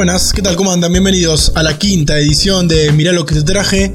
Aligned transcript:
Buenas, 0.00 0.32
¿qué 0.32 0.40
tal? 0.40 0.56
¿Cómo 0.56 0.72
andan? 0.72 0.92
Bienvenidos 0.92 1.52
a 1.56 1.62
la 1.62 1.76
quinta 1.76 2.16
edición 2.16 2.68
de 2.68 2.90
Mirá 2.90 3.12
lo 3.12 3.26
que 3.26 3.34
te 3.34 3.42
traje. 3.42 3.94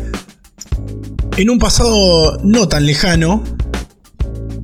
En 1.35 1.49
un 1.49 1.57
pasado 1.57 2.38
no 2.43 2.67
tan 2.67 2.85
lejano, 2.85 3.43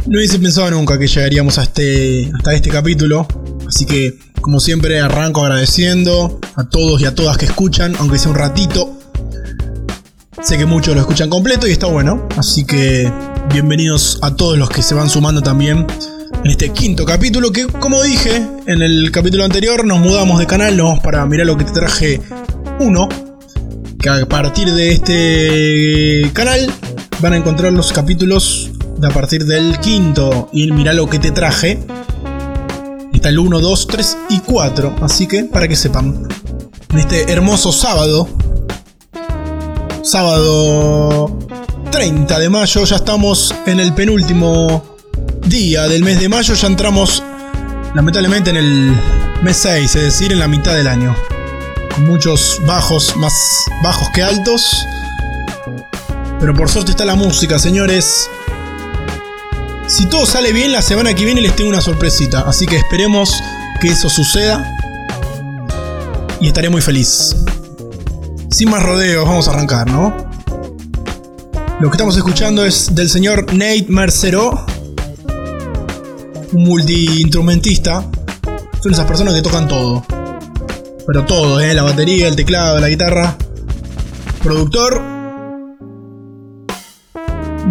no 0.05 0.19
hubiese 0.19 0.37
pensado 0.37 0.69
nunca 0.69 0.99
que 0.99 1.07
llegaríamos 1.07 1.57
a 1.57 1.63
este, 1.63 2.31
hasta 2.37 2.53
este 2.53 2.69
capítulo. 2.69 3.25
Así 3.67 3.87
que, 3.87 4.19
como 4.39 4.59
siempre, 4.59 4.99
arranco 4.99 5.41
agradeciendo 5.41 6.39
a 6.57 6.65
todos 6.65 7.01
y 7.01 7.05
a 7.05 7.15
todas 7.15 7.39
que 7.39 7.45
escuchan, 7.45 7.95
aunque 7.97 8.19
sea 8.19 8.29
un 8.29 8.37
ratito. 8.37 8.99
Sé 10.43 10.59
que 10.59 10.67
muchos 10.67 10.93
lo 10.93 11.01
escuchan 11.01 11.31
completo 11.31 11.65
y 11.65 11.71
está 11.71 11.87
bueno. 11.87 12.27
Así 12.37 12.65
que, 12.65 13.11
bienvenidos 13.51 14.19
a 14.21 14.35
todos 14.35 14.59
los 14.59 14.69
que 14.69 14.83
se 14.83 14.93
van 14.93 15.09
sumando 15.09 15.41
también 15.41 15.87
en 16.43 16.49
este 16.49 16.71
quinto 16.71 17.05
capítulo 17.05 17.51
que, 17.51 17.67
como 17.67 18.01
dije 18.01 18.47
en 18.65 18.81
el 18.81 19.11
capítulo 19.11 19.43
anterior, 19.43 19.85
nos 19.85 19.99
mudamos 19.99 20.39
de 20.39 20.47
canal, 20.47 20.75
nos 20.75 20.87
vamos 20.87 21.03
para 21.03 21.25
mirar 21.25 21.45
lo 21.45 21.55
que 21.55 21.65
te 21.65 21.71
traje 21.71 22.19
uno, 22.79 23.07
que 23.99 24.09
a 24.09 24.25
partir 24.25 24.71
de 24.73 24.93
este 24.93 26.31
canal 26.33 26.71
van 27.19 27.33
a 27.33 27.37
encontrar 27.37 27.71
los 27.73 27.91
capítulos 27.91 28.71
de 28.97 29.07
a 29.07 29.11
partir 29.11 29.45
del 29.45 29.77
quinto 29.79 30.49
y 30.51 30.71
mira 30.71 30.93
lo 30.93 31.07
que 31.07 31.19
te 31.19 31.31
traje. 31.31 31.79
Está 33.13 33.29
el 33.29 33.37
1, 33.37 33.59
2, 33.59 33.87
3 33.87 34.17
y 34.29 34.39
4, 34.39 34.95
así 35.01 35.27
que 35.27 35.43
para 35.43 35.67
que 35.67 35.75
sepan, 35.75 36.27
en 36.89 36.99
este 36.99 37.31
hermoso 37.31 37.71
sábado, 37.71 38.27
sábado 40.03 41.37
30 41.91 42.39
de 42.39 42.49
mayo, 42.49 42.83
ya 42.83 42.95
estamos 42.95 43.53
en 43.67 43.79
el 43.79 43.93
penúltimo 43.93 44.90
día 45.47 45.87
del 45.87 46.03
mes 46.03 46.19
de 46.19 46.29
mayo 46.29 46.53
ya 46.53 46.67
entramos 46.67 47.23
lamentablemente 47.93 48.49
en 48.49 48.57
el 48.57 48.97
mes 49.41 49.57
6, 49.57 49.95
es 49.95 50.03
decir, 50.03 50.31
en 50.31 50.39
la 50.39 50.47
mitad 50.47 50.73
del 50.73 50.87
año. 50.87 51.15
Con 51.93 52.05
muchos 52.05 52.61
bajos, 52.65 53.15
más 53.17 53.33
bajos 53.83 54.09
que 54.13 54.23
altos. 54.23 54.85
Pero 56.39 56.53
por 56.53 56.69
suerte 56.69 56.91
está 56.91 57.05
la 57.05 57.15
música, 57.15 57.59
señores. 57.59 58.29
Si 59.87 60.05
todo 60.05 60.25
sale 60.25 60.53
bien, 60.53 60.71
la 60.71 60.81
semana 60.81 61.13
que 61.13 61.25
viene 61.25 61.41
les 61.41 61.55
tengo 61.55 61.69
una 61.69 61.81
sorpresita. 61.81 62.41
Así 62.41 62.65
que 62.65 62.77
esperemos 62.77 63.43
que 63.81 63.89
eso 63.89 64.09
suceda. 64.09 64.77
Y 66.39 66.47
estaré 66.47 66.69
muy 66.69 66.81
feliz. 66.81 67.35
Sin 68.49 68.69
más 68.69 68.81
rodeos, 68.81 69.27
vamos 69.27 69.47
a 69.47 69.51
arrancar, 69.51 69.89
¿no? 69.89 70.15
Lo 71.79 71.89
que 71.89 71.95
estamos 71.95 72.15
escuchando 72.15 72.65
es 72.65 72.93
del 72.93 73.09
señor 73.09 73.53
Nate 73.53 73.87
Mercero 73.89 74.65
un 76.53 76.63
multi-instrumentista, 76.63 78.05
son 78.81 78.91
esas 78.91 79.05
personas 79.05 79.33
que 79.33 79.41
tocan 79.41 79.67
todo. 79.67 80.03
Pero 81.07 81.25
todo, 81.25 81.59
¿eh? 81.59 81.73
La 81.73 81.83
batería, 81.83 82.27
el 82.27 82.35
teclado, 82.35 82.79
la 82.79 82.89
guitarra. 82.89 83.35
Productor. 84.43 85.01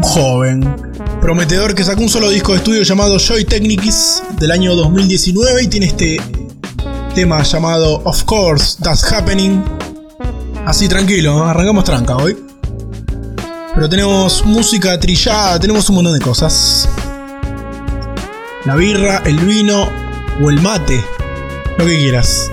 Joven. 0.02 0.74
Prometedor 1.20 1.74
que 1.74 1.84
sacó 1.84 2.02
un 2.02 2.08
solo 2.08 2.30
disco 2.30 2.52
de 2.52 2.58
estudio 2.58 2.82
llamado 2.82 3.18
Joy 3.18 3.44
Technics 3.44 4.22
del 4.38 4.50
año 4.50 4.74
2019 4.74 5.64
y 5.64 5.68
tiene 5.68 5.86
este 5.86 6.20
tema 7.14 7.42
llamado 7.42 8.02
Of 8.04 8.24
Course 8.24 8.78
That's 8.82 9.12
Happening. 9.12 9.62
Así 10.64 10.88
tranquilo, 10.88 11.44
arrancamos 11.44 11.84
tranca 11.84 12.16
hoy. 12.16 12.36
Pero 13.74 13.88
tenemos 13.88 14.44
música 14.44 14.98
trillada, 14.98 15.58
tenemos 15.58 15.88
un 15.90 15.96
montón 15.96 16.14
de 16.14 16.20
cosas 16.20 16.88
la 18.64 18.76
birra, 18.76 19.22
el 19.24 19.38
vino 19.40 19.88
o 20.40 20.50
el 20.50 20.60
mate, 20.60 21.04
lo 21.78 21.86
que 21.86 21.96
quieras. 21.96 22.50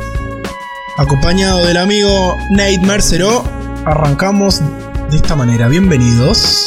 Acompañado 0.97 1.65
del 1.65 1.77
amigo 1.77 2.37
Nate 2.51 2.79
Mercero, 2.79 3.43
arrancamos 3.85 4.61
de 5.09 5.17
esta 5.17 5.35
manera. 5.35 5.67
Bienvenidos. 5.67 6.66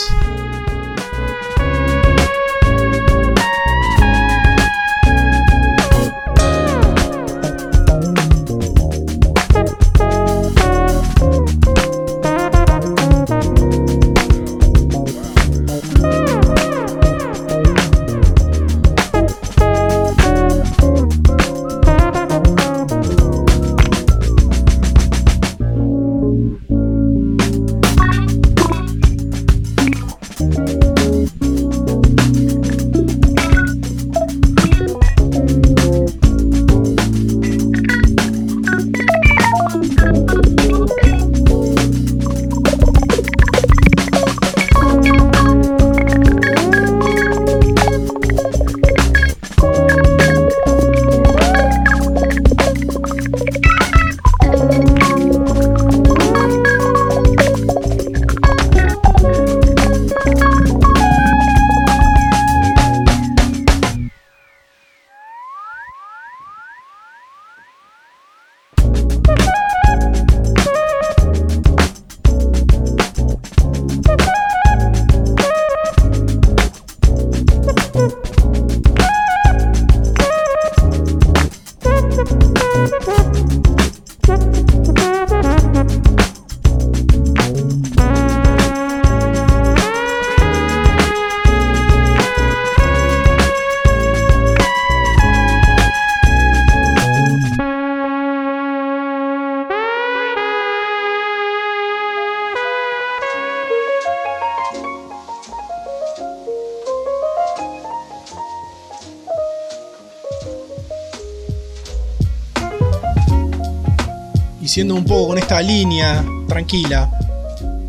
Siendo 114.70 114.94
un 114.94 115.04
poco 115.04 115.26
con 115.26 115.38
esta 115.38 115.60
línea 115.60 116.24
tranquila, 116.46 117.10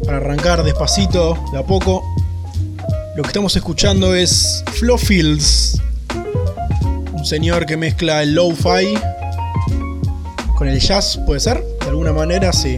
para 0.04 0.18
arrancar 0.18 0.64
despacito, 0.64 1.38
de 1.52 1.60
a 1.60 1.64
poco, 1.64 2.04
lo 3.16 3.22
que 3.22 3.28
estamos 3.28 3.56
escuchando 3.56 4.16
es 4.16 4.64
Flo 4.80 4.98
Fields, 4.98 5.80
un 7.14 7.24
señor 7.24 7.68
que 7.68 7.78
mezcla 7.78 8.24
el 8.24 8.34
lo-fi 8.34 8.96
con 10.56 10.68
el 10.68 10.80
jazz, 10.80 11.20
¿puede 11.24 11.40
ser? 11.40 11.64
De 11.82 11.90
alguna 11.90 12.14
manera, 12.14 12.52
sí. 12.52 12.78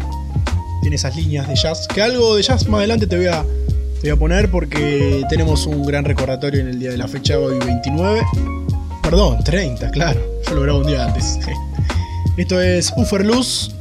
Tiene 0.81 0.98
esas 0.98 1.16
líneas 1.16 1.48
de 1.48 1.56
jazz. 1.56 1.88
Que 1.88 2.01
algo 2.01 2.36
de 2.36 2.44
jazz 2.44 2.68
más 2.68 2.80
adelante 2.80 3.07
te 3.07 3.16
voy 3.16 3.27
a, 3.27 3.45
te 4.01 4.01
voy 4.01 4.10
a 4.10 4.16
poner 4.18 4.51
porque 4.51 5.24
tenemos 5.30 5.66
un 5.66 5.86
gran 5.86 6.04
recordatorio 6.04 6.60
en 6.60 6.68
el 6.68 6.77
día 6.77 6.92
de 6.92 6.98
la 6.98 7.07
fecha 7.07 7.39
hoy 7.39 7.57
29. 7.57 8.22
Perdón, 9.01 9.42
30, 9.45 9.92
claro. 9.92 10.19
Yo 10.45 10.56
lo 10.56 10.62
grabo 10.62 10.80
un 10.80 10.88
día 10.88 11.06
antes. 11.06 11.39
Esto 12.38 12.60
es 12.60 12.92
Uferluz 12.98 13.73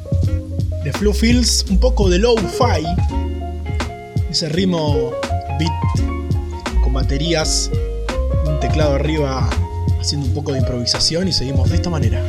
de 0.84 0.92
Flu 0.92 1.12
Fields, 1.12 1.64
un 1.70 1.78
poco 1.78 2.08
de 2.08 2.18
low-fi, 2.18 2.84
ese 4.30 4.48
ritmo 4.48 5.12
beat 5.58 5.72
con 6.82 6.92
baterías, 6.92 7.70
un 8.46 8.58
teclado 8.58 8.94
arriba 8.94 9.48
haciendo 10.00 10.26
un 10.26 10.34
poco 10.34 10.52
de 10.52 10.58
improvisación 10.58 11.28
y 11.28 11.32
seguimos 11.32 11.70
de 11.70 11.76
esta 11.76 11.90
manera. 11.90 12.22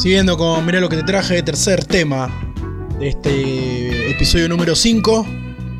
Siguiendo 0.00 0.38
con 0.38 0.64
Mirá 0.64 0.80
lo 0.80 0.88
que 0.88 0.96
te 0.96 1.02
traje, 1.02 1.42
tercer 1.42 1.84
tema 1.84 2.30
de 2.98 3.08
este 3.08 4.10
episodio 4.10 4.48
número 4.48 4.74
5. 4.74 5.26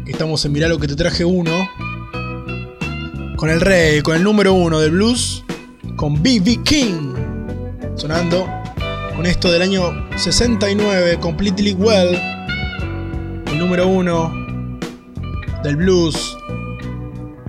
Estamos 0.04 0.44
en 0.44 0.52
Mirá 0.52 0.68
lo 0.68 0.78
que 0.78 0.86
te 0.86 0.94
traje 0.94 1.24
1. 1.24 1.50
Con 3.38 3.48
el 3.48 3.62
rey, 3.62 4.02
con 4.02 4.14
el 4.14 4.22
número 4.22 4.52
1 4.52 4.78
del 4.78 4.90
blues, 4.90 5.42
con 5.96 6.22
B.B. 6.22 6.58
King. 6.62 7.14
Sonando 7.96 8.46
con 9.16 9.24
esto 9.24 9.50
del 9.50 9.62
año 9.62 10.10
69, 10.18 11.18
Completely 11.18 11.72
Well. 11.72 12.14
El 13.46 13.58
número 13.58 13.88
1 13.88 14.78
del 15.64 15.76
blues. 15.76 16.36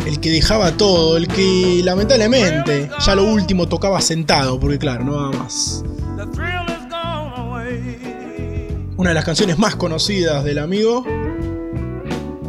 El 0.06 0.21
que 0.21 0.29
dejaba 0.29 0.71
todo, 0.77 1.17
el 1.17 1.27
que 1.27 1.81
lamentablemente 1.83 2.89
ya 2.97 3.13
lo 3.13 3.25
último 3.25 3.67
tocaba 3.67 4.00
sentado, 4.00 4.57
porque 4.57 4.79
claro, 4.79 5.03
no 5.03 5.12
va 5.17 5.31
más 5.33 5.83
una 9.01 9.09
de 9.09 9.13
las 9.15 9.25
canciones 9.25 9.57
más 9.57 9.75
conocidas 9.77 10.44
del 10.44 10.59
amigo. 10.59 11.03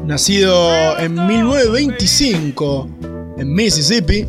Nacido 0.04 0.98
en 0.98 1.14
1925 1.14 2.88
en 3.38 3.54
Mississippi 3.54 4.28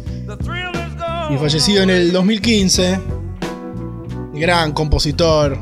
y 1.30 1.38
fallecido 1.38 1.84
en 1.84 1.90
el 1.90 2.14
2015. 2.14 2.98
El 4.36 4.40
gran 4.40 4.72
compositor 4.72 5.60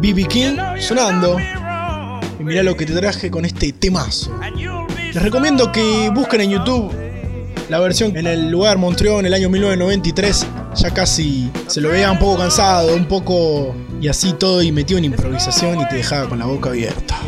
B.B. 0.00 0.26
King 0.28 0.56
sonando. 0.78 1.36
Y 2.38 2.44
mirá 2.44 2.62
lo 2.62 2.76
que 2.76 2.86
te 2.86 2.94
traje 2.94 3.28
con 3.28 3.44
este 3.44 3.72
temazo. 3.72 4.38
Les 5.12 5.20
recomiendo 5.20 5.72
que 5.72 6.12
busquen 6.14 6.42
en 6.42 6.50
YouTube 6.50 6.92
la 7.68 7.80
versión 7.80 8.16
en 8.16 8.28
el 8.28 8.52
lugar 8.52 8.78
Montreal 8.78 9.18
en 9.18 9.26
el 9.26 9.34
año 9.34 9.50
1993 9.50 10.46
ya 10.76 10.90
casi 10.92 11.50
se 11.66 11.80
lo 11.80 11.88
veía 11.88 12.12
un 12.12 12.18
poco 12.18 12.38
cansado, 12.38 12.94
un 12.94 13.06
poco 13.06 13.74
y 14.00 14.08
así 14.08 14.32
todo 14.32 14.62
y 14.62 14.72
metió 14.72 14.98
en 14.98 15.04
improvisación 15.04 15.80
y 15.80 15.88
te 15.88 15.96
dejaba 15.96 16.28
con 16.28 16.38
la 16.38 16.46
boca 16.46 16.70
abierta. 16.70 17.18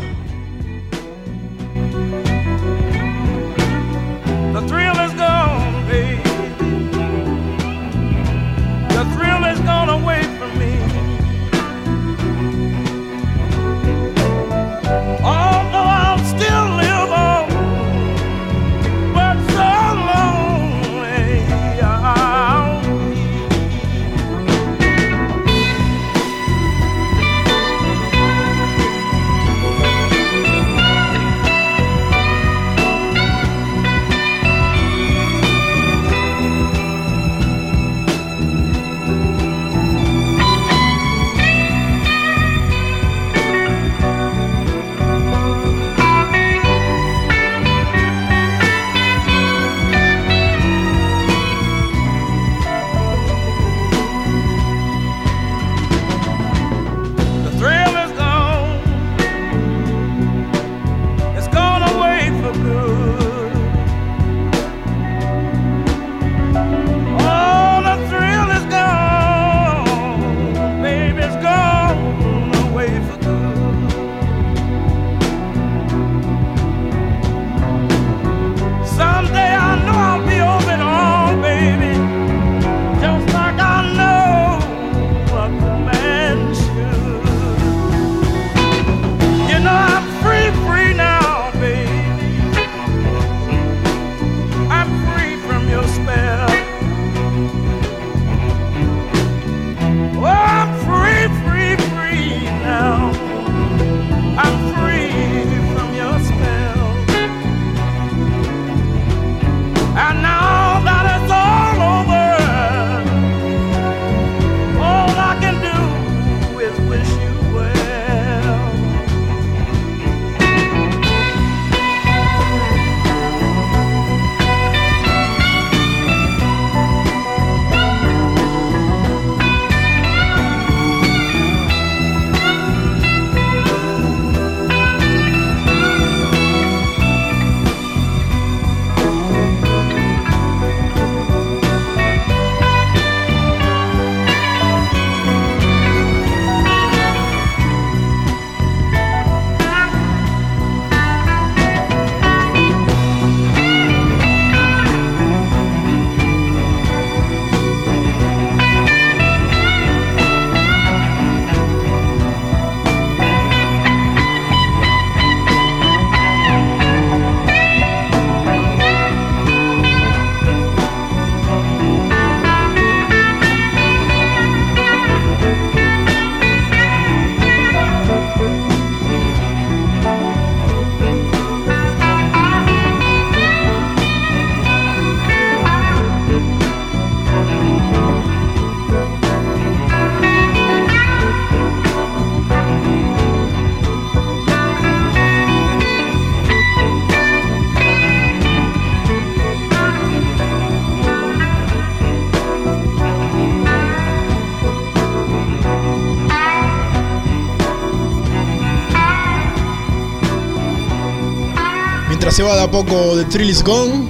Poco 212.84 213.16
de 213.16 213.24
Trill 213.24 213.50
is 213.50 213.64
Gone. 213.64 214.08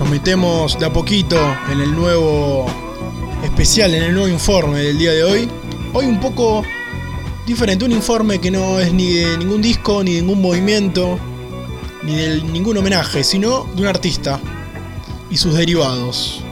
Nos 0.00 0.10
metemos 0.10 0.76
de 0.80 0.86
a 0.86 0.92
poquito 0.92 1.36
en 1.70 1.80
el 1.80 1.94
nuevo 1.94 2.66
especial, 3.44 3.94
en 3.94 4.02
el 4.02 4.14
nuevo 4.14 4.26
informe 4.26 4.80
del 4.80 4.98
día 4.98 5.12
de 5.12 5.22
hoy. 5.22 5.48
Hoy 5.92 6.06
un 6.06 6.18
poco 6.18 6.64
diferente, 7.46 7.84
un 7.84 7.92
informe 7.92 8.40
que 8.40 8.50
no 8.50 8.80
es 8.80 8.92
ni 8.92 9.12
de 9.12 9.38
ningún 9.38 9.62
disco, 9.62 10.02
ni 10.02 10.14
de 10.14 10.22
ningún 10.22 10.42
movimiento, 10.42 11.20
ni 12.02 12.16
de 12.16 12.42
ningún 12.42 12.76
homenaje, 12.78 13.22
sino 13.22 13.64
de 13.76 13.82
un 13.82 13.86
artista 13.86 14.40
y 15.30 15.36
sus 15.36 15.54
derivados. 15.54 16.42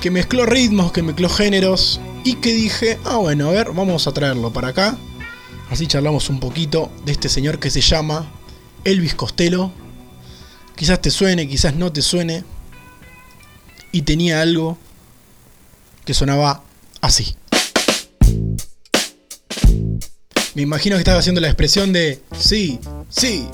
Que 0.00 0.10
mezcló 0.10 0.46
ritmos, 0.46 0.90
que 0.90 1.02
mezcló 1.02 1.28
géneros 1.28 2.00
y 2.24 2.36
que 2.36 2.54
dije, 2.54 2.98
ah 3.04 3.18
bueno, 3.18 3.48
a 3.48 3.52
ver, 3.52 3.72
vamos 3.72 4.06
a 4.06 4.12
traerlo 4.12 4.50
para 4.54 4.68
acá. 4.68 4.96
Así 5.68 5.86
charlamos 5.86 6.30
un 6.30 6.40
poquito 6.40 6.90
de 7.04 7.12
este 7.12 7.28
señor 7.28 7.58
que 7.58 7.68
se 7.70 7.82
llama 7.82 8.24
Elvis 8.84 9.14
Costello. 9.14 9.83
Quizás 10.76 11.00
te 11.00 11.10
suene, 11.10 11.48
quizás 11.48 11.74
no 11.74 11.92
te 11.92 12.02
suene. 12.02 12.44
Y 13.92 14.02
tenía 14.02 14.40
algo 14.40 14.76
que 16.04 16.14
sonaba 16.14 16.64
así. 17.00 17.36
Me 20.54 20.62
imagino 20.62 20.96
que 20.96 21.00
estaba 21.00 21.18
haciendo 21.18 21.40
la 21.40 21.48
expresión 21.48 21.92
de 21.92 22.20
sí, 22.38 22.78
sí. 23.08 23.46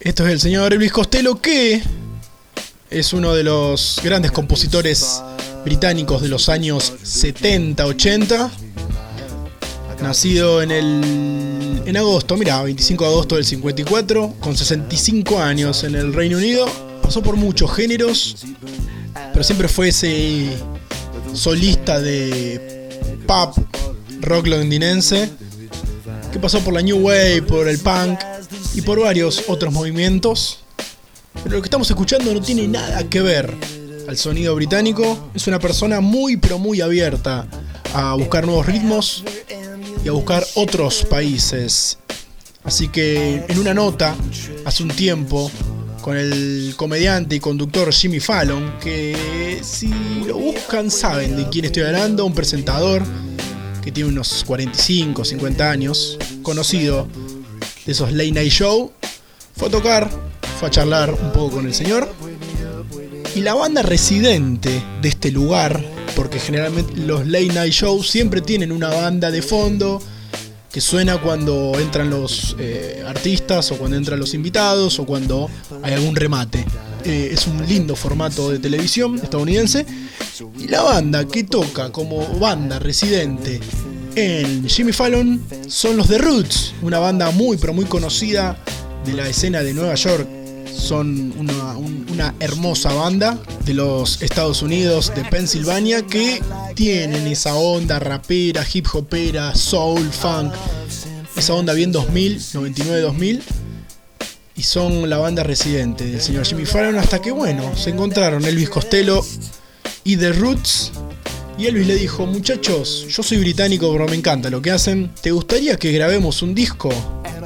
Esto 0.00 0.26
es 0.26 0.32
el 0.32 0.40
señor 0.40 0.72
Elvis 0.72 0.92
Costello 0.92 1.40
que 1.40 1.82
es 2.90 3.12
uno 3.12 3.34
de 3.34 3.44
los 3.44 4.00
grandes 4.02 4.32
compositores 4.32 5.22
británicos 5.64 6.22
de 6.22 6.28
los 6.28 6.48
años 6.48 6.92
70-80. 7.04 8.50
Nacido 10.02 10.62
en 10.62 10.70
el 10.70 11.49
en 11.86 11.96
agosto, 11.96 12.36
mira, 12.36 12.62
25 12.62 13.04
de 13.04 13.10
agosto 13.10 13.34
del 13.36 13.44
54, 13.44 14.34
con 14.40 14.56
65 14.56 15.38
años 15.40 15.84
en 15.84 15.94
el 15.94 16.12
Reino 16.12 16.36
Unido. 16.36 16.66
Pasó 17.02 17.22
por 17.22 17.36
muchos 17.36 17.74
géneros, 17.74 18.44
pero 19.32 19.42
siempre 19.42 19.68
fue 19.68 19.88
ese 19.88 20.56
solista 21.32 22.00
de 22.00 22.88
pop 23.26 23.56
rock 24.20 24.48
londinense 24.48 25.30
que 26.32 26.38
pasó 26.38 26.60
por 26.60 26.74
la 26.74 26.82
New 26.82 26.98
Wave, 26.98 27.42
por 27.42 27.68
el 27.68 27.78
punk 27.78 28.20
y 28.74 28.82
por 28.82 29.00
varios 29.00 29.44
otros 29.48 29.72
movimientos. 29.72 30.60
Pero 31.42 31.56
lo 31.56 31.62
que 31.62 31.66
estamos 31.66 31.88
escuchando 31.90 32.32
no 32.32 32.40
tiene 32.40 32.68
nada 32.68 33.02
que 33.08 33.20
ver 33.20 33.52
al 34.08 34.16
sonido 34.16 34.54
británico. 34.54 35.30
Es 35.34 35.46
una 35.46 35.58
persona 35.58 36.00
muy 36.00 36.36
pero 36.36 36.58
muy 36.58 36.80
abierta 36.80 37.46
a 37.94 38.14
buscar 38.14 38.46
nuevos 38.46 38.66
ritmos 38.66 39.24
y 40.04 40.08
a 40.08 40.12
buscar 40.12 40.46
otros 40.54 41.04
países. 41.04 41.98
Así 42.64 42.88
que 42.88 43.44
en 43.48 43.58
una 43.58 43.74
nota, 43.74 44.14
hace 44.64 44.82
un 44.82 44.90
tiempo, 44.90 45.50
con 46.00 46.16
el 46.16 46.74
comediante 46.76 47.36
y 47.36 47.40
conductor 47.40 47.92
Jimmy 47.92 48.20
Fallon, 48.20 48.78
que 48.80 49.60
si 49.62 49.88
lo 50.26 50.36
buscan 50.36 50.90
saben 50.90 51.36
de 51.36 51.48
quién 51.48 51.66
estoy 51.66 51.82
hablando, 51.84 52.24
un 52.24 52.34
presentador 52.34 53.02
que 53.82 53.92
tiene 53.92 54.10
unos 54.10 54.44
45, 54.44 55.24
50 55.24 55.70
años, 55.70 56.18
conocido 56.42 57.06
de 57.84 57.92
esos 57.92 58.12
late 58.12 58.32
night 58.32 58.52
show, 58.52 58.92
fue 59.56 59.68
a 59.68 59.70
tocar, 59.70 60.10
fue 60.58 60.68
a 60.68 60.70
charlar 60.70 61.12
un 61.12 61.32
poco 61.32 61.56
con 61.56 61.66
el 61.66 61.74
señor. 61.74 62.12
Y 63.40 63.42
la 63.42 63.54
banda 63.54 63.80
residente 63.80 64.82
de 65.00 65.08
este 65.08 65.30
lugar, 65.30 65.82
porque 66.14 66.38
generalmente 66.38 66.94
los 66.94 67.26
late 67.26 67.46
night 67.46 67.72
shows 67.72 68.10
siempre 68.10 68.42
tienen 68.42 68.70
una 68.70 68.88
banda 68.88 69.30
de 69.30 69.40
fondo 69.40 69.98
que 70.70 70.82
suena 70.82 71.18
cuando 71.22 71.72
entran 71.80 72.10
los 72.10 72.54
eh, 72.58 73.02
artistas 73.06 73.72
o 73.72 73.78
cuando 73.78 73.96
entran 73.96 74.20
los 74.20 74.34
invitados 74.34 74.98
o 74.98 75.06
cuando 75.06 75.48
hay 75.82 75.94
algún 75.94 76.16
remate. 76.16 76.66
Eh, 77.02 77.30
es 77.32 77.46
un 77.46 77.66
lindo 77.66 77.96
formato 77.96 78.50
de 78.50 78.58
televisión 78.58 79.14
estadounidense. 79.14 79.86
Y 80.58 80.68
la 80.68 80.82
banda 80.82 81.26
que 81.26 81.44
toca 81.44 81.90
como 81.90 82.38
banda 82.38 82.78
residente 82.78 83.58
en 84.16 84.68
Jimmy 84.68 84.92
Fallon 84.92 85.42
son 85.66 85.96
los 85.96 86.08
The 86.08 86.18
Roots, 86.18 86.74
una 86.82 86.98
banda 86.98 87.30
muy 87.30 87.56
pero 87.56 87.72
muy 87.72 87.86
conocida 87.86 88.62
de 89.06 89.14
la 89.14 89.26
escena 89.26 89.62
de 89.62 89.72
Nueva 89.72 89.94
York. 89.94 90.39
Son 90.76 91.32
una, 91.38 92.34
hermosa 92.40 92.92
banda 92.92 93.38
de 93.64 93.74
los 93.74 94.22
Estados 94.22 94.62
Unidos, 94.62 95.12
de 95.14 95.24
Pensilvania, 95.24 96.06
que 96.06 96.42
tienen 96.74 97.26
esa 97.26 97.54
onda 97.54 97.98
rapera, 97.98 98.64
hip 98.72 98.86
hopera, 98.92 99.54
soul, 99.54 100.10
funk, 100.10 100.52
esa 101.36 101.54
onda 101.54 101.72
bien 101.72 101.92
2000, 101.92 102.38
99-2000 102.38 103.40
y 104.60 104.62
son 104.62 105.08
la 105.08 105.16
banda 105.16 105.42
residente 105.42 106.04
del 106.04 106.20
señor 106.20 106.44
Jimmy 106.44 106.66
Fallon 106.66 106.98
hasta 106.98 107.22
que 107.22 107.30
bueno, 107.30 107.74
se 107.76 107.88
encontraron 107.88 108.44
Elvis 108.44 108.68
Costello 108.68 109.24
y 110.04 110.18
The 110.18 110.32
Roots 110.34 110.92
y 111.56 111.66
Elvis 111.66 111.86
le 111.86 111.94
dijo, 111.94 112.26
muchachos, 112.26 113.06
yo 113.08 113.22
soy 113.22 113.38
británico 113.38 113.90
pero 113.90 114.06
me 114.06 114.16
encanta 114.16 114.50
lo 114.50 114.60
que 114.60 114.70
hacen, 114.70 115.12
¿te 115.22 115.30
gustaría 115.30 115.78
que 115.78 115.92
grabemos 115.92 116.42
un 116.42 116.54
disco 116.54 116.90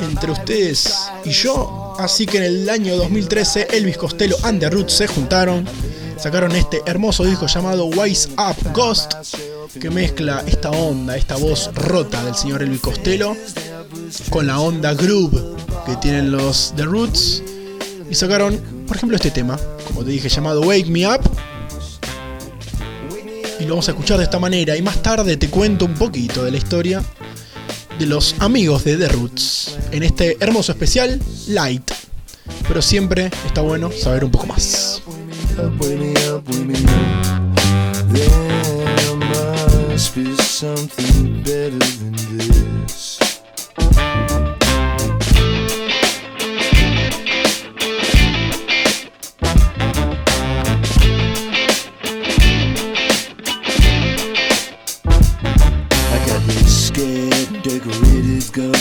entre 0.01 0.33
ustedes 0.33 0.93
y 1.25 1.31
yo? 1.31 1.84
Así 1.99 2.27
que 2.27 2.39
en 2.39 2.43
el 2.45 2.71
año 2.71 2.97
2013 2.97 3.69
Elvis 3.73 3.97
Costello 3.97 4.37
and 4.43 4.61
The 4.61 4.71
Roots 4.71 4.95
se 4.95 5.07
juntaron, 5.07 5.65
sacaron 6.19 6.53
este 6.53 6.83
hermoso 6.87 7.25
disco 7.25 7.47
llamado 7.47 7.87
Wise 7.87 8.31
Up 8.33 8.73
Ghost 8.73 9.15
que 9.81 9.91
mezcla 9.91 10.43
esta 10.47 10.71
onda, 10.71 11.17
esta 11.17 11.37
voz 11.37 11.71
rota 11.75 12.25
del 12.25 12.35
señor 12.35 12.63
Elvis 12.63 12.81
Costello 12.81 13.37
con 14.31 14.47
la 14.47 14.61
onda 14.61 14.95
groove 14.95 15.41
que 15.87 15.97
tienen 15.97 16.31
los 16.31 16.73
The 16.77 16.85
Roots. 16.85 17.43
Y 18.11 18.15
sacaron, 18.15 18.61
por 18.87 18.97
ejemplo, 18.97 19.17
este 19.17 19.31
tema, 19.31 19.59
como 19.87 20.05
te 20.05 20.11
dije, 20.11 20.29
llamado 20.29 20.63
Wake 20.63 20.87
Me 20.87 21.07
Up. 21.07 21.21
Y 23.61 23.65
lo 23.65 23.71
vamos 23.71 23.89
a 23.89 23.93
escuchar 23.93 24.19
de 24.19 24.25
esta 24.25 24.39
manera. 24.39 24.77
Y 24.77 24.83
más 24.83 25.03
tarde 25.03 25.37
te 25.37 25.49
cuento 25.49 25.85
un 25.85 25.95
poquito 25.95 26.45
de 26.45 26.51
la 26.51 26.57
historia 26.57 27.03
de 27.99 28.07
los 28.07 28.35
amigos 28.41 28.85
de 28.85 28.97
The 28.97 29.09
Roots 29.09 29.79
en 29.91 30.03
este 30.03 30.37
hermoso 30.41 30.73
especial 30.73 31.21
Light. 31.49 31.91
Pero 32.67 32.83
siempre 32.83 33.31
está 33.47 33.61
bueno 33.61 33.91
saber 33.93 34.25
un 34.25 34.31
poco 34.31 34.47
más. 34.47 35.03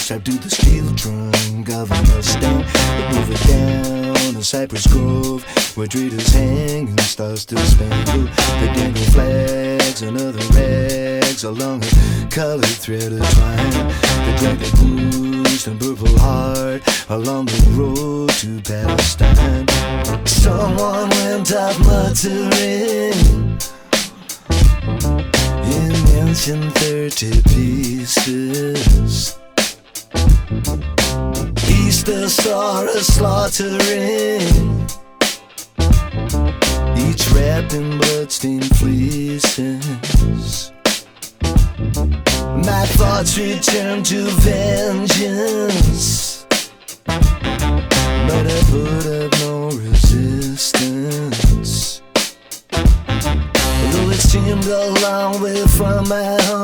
To 0.04 0.20
the 0.20 0.50
steel 0.50 0.94
trunk 0.96 1.70
of 1.70 1.90
a 1.90 1.96
Mustang. 2.12 2.66
They 2.98 3.08
move 3.16 3.32
it 3.32 3.40
down 3.48 4.36
a 4.36 4.44
Cypress 4.44 4.86
Grove, 4.86 5.46
where 5.78 5.88
traders 5.88 6.28
hang 6.28 6.90
and 6.90 7.00
stars 7.00 7.44
still 7.44 7.60
spangle. 7.60 8.26
They 8.60 8.74
dangle 8.76 9.06
flags 9.14 10.02
and 10.02 10.18
other 10.18 10.44
rags 10.54 11.46
along 11.46 11.84
a 11.86 12.28
colored 12.30 12.66
thread 12.66 13.14
of 13.14 13.30
twine. 13.30 13.72
They 14.26 14.36
drag 14.40 14.60
the 14.60 14.72
bruised 14.76 15.68
and 15.70 15.80
purple 15.80 16.20
heart 16.20 16.84
along 17.10 17.46
the 17.46 17.64
road 17.72 18.30
to 18.42 18.62
Palestine. 18.62 19.68
Someone 20.28 21.10
went 21.12 21.54
out 21.54 21.80
muttering 21.80 23.58
in 25.72 25.96
ancient 26.20 26.74
thirty 26.76 27.42
pieces. 27.44 29.38
Easter 31.70 32.28
saw 32.30 32.82
us 32.84 33.08
slaughtering, 33.08 34.86
each 36.98 37.30
wrapped 37.32 37.74
in 37.74 37.98
bloodstained 37.98 38.70
fleeces. 38.78 40.72
My 42.66 42.86
thoughts 42.98 43.38
return 43.38 44.04
to 44.04 44.26
vengeance, 44.42 46.46
but 47.06 48.48
I 48.48 48.64
put 48.70 49.06
up 49.06 49.32
no 49.40 49.70
resistance. 49.70 52.02
Though 53.92 54.10
it 54.10 54.20
seemed 54.20 54.66
a 54.66 54.90
long 55.02 55.42
way 55.42 55.66
from 55.68 56.08
my 56.10 56.38
home. 56.44 56.63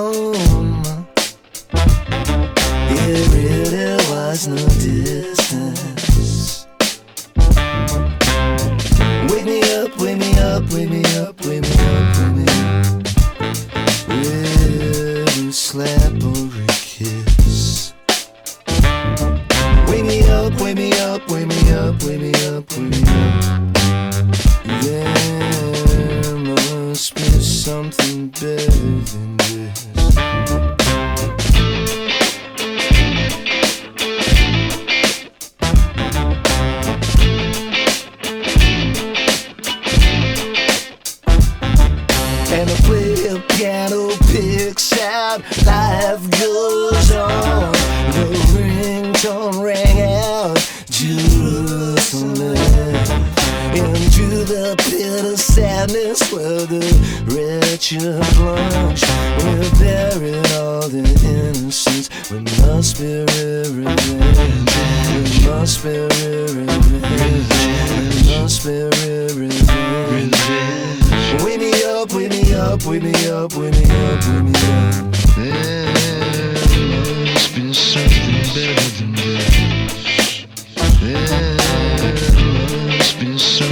Must 83.26 83.60
be 83.60 83.69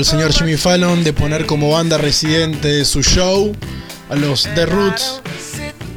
el 0.00 0.06
señor 0.06 0.32
Jimmy 0.32 0.56
Fallon 0.56 1.04
de 1.04 1.12
poner 1.12 1.44
como 1.44 1.72
banda 1.72 1.98
residente 1.98 2.68
de 2.68 2.86
su 2.86 3.02
show 3.02 3.54
a 4.08 4.14
los 4.14 4.44
The 4.54 4.64
Roots, 4.64 5.20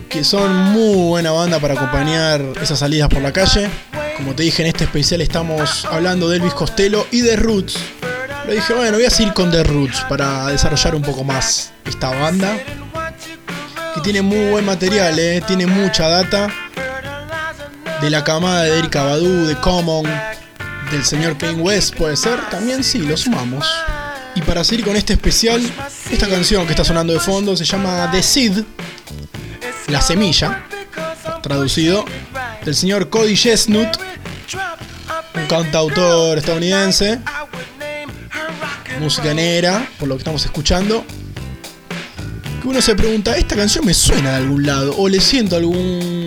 que 0.10 0.26
son 0.26 0.54
muy 0.74 1.08
buena 1.08 1.32
banda 1.32 1.58
para 1.58 1.76
acompañar 1.76 2.42
esas 2.62 2.80
salidas 2.80 3.08
por 3.08 3.22
la 3.22 3.32
calle. 3.32 3.70
Como 4.18 4.36
te 4.36 4.44
dije 4.44 4.62
en 4.62 4.68
este 4.68 4.84
especial 4.84 5.22
estamos 5.22 5.86
hablando 5.86 6.28
de 6.28 6.36
Elvis 6.36 6.54
Costello 6.54 7.08
y 7.12 7.22
The 7.22 7.38
Roots. 7.38 7.78
Pero 8.42 8.54
dije, 8.54 8.74
bueno, 8.74 8.98
voy 8.98 9.06
a 9.06 9.10
seguir 9.10 9.34
con 9.34 9.50
The 9.52 9.64
Roots 9.64 10.02
para 10.10 10.48
desarrollar 10.48 10.96
un 10.96 11.02
poco 11.02 11.24
más 11.24 11.72
esta 11.86 12.10
banda. 12.10 12.58
Que 13.96 14.02
tiene 14.02 14.22
muy 14.22 14.50
buen 14.52 14.66
material, 14.66 15.18
eh, 15.18 15.42
tiene 15.48 15.66
mucha 15.66 16.10
data. 16.10 16.50
De 18.02 18.10
la 18.10 18.22
camada 18.26 18.64
de 18.64 18.80
Erika 18.80 19.04
Badu, 19.04 19.46
de 19.46 19.56
Common, 19.62 20.06
del 20.92 21.06
señor 21.06 21.38
Kane 21.38 21.62
West, 21.62 21.96
puede 21.96 22.18
ser. 22.18 22.38
También 22.50 22.84
sí, 22.84 23.00
lo 23.00 23.16
sumamos. 23.16 23.66
Y 24.36 24.42
para 24.42 24.64
seguir 24.64 24.86
con 24.86 24.96
este 24.96 25.14
especial, 25.14 25.62
esta 26.12 26.28
canción 26.28 26.66
que 26.66 26.72
está 26.72 26.84
sonando 26.84 27.14
de 27.14 27.20
fondo 27.20 27.56
se 27.56 27.66
llama 27.66 28.10
The 28.12 28.24
Seed, 28.24 28.64
la 29.88 30.02
semilla, 30.02 30.66
traducido, 31.42 32.06
del 32.66 32.76
señor 32.76 33.10
Cody 33.10 33.36
Chestnut, 33.36 33.90
un 35.36 35.48
cantautor 35.48 36.38
estadounidense, 36.38 37.20
música 39.00 39.34
negra, 39.34 39.88
por 40.00 40.08
lo 40.08 40.16
que 40.16 40.20
estamos 40.20 40.44
escuchando. 40.46 41.06
Que 42.62 42.68
uno 42.68 42.82
se 42.82 42.96
pregunta, 42.96 43.36
esta 43.36 43.56
canción 43.56 43.86
me 43.86 43.94
suena 43.94 44.32
de 44.32 44.38
algún 44.38 44.66
lado, 44.66 44.96
o 44.98 45.10
le 45.10 45.20
siento 45.20 45.58
algún 45.58 46.26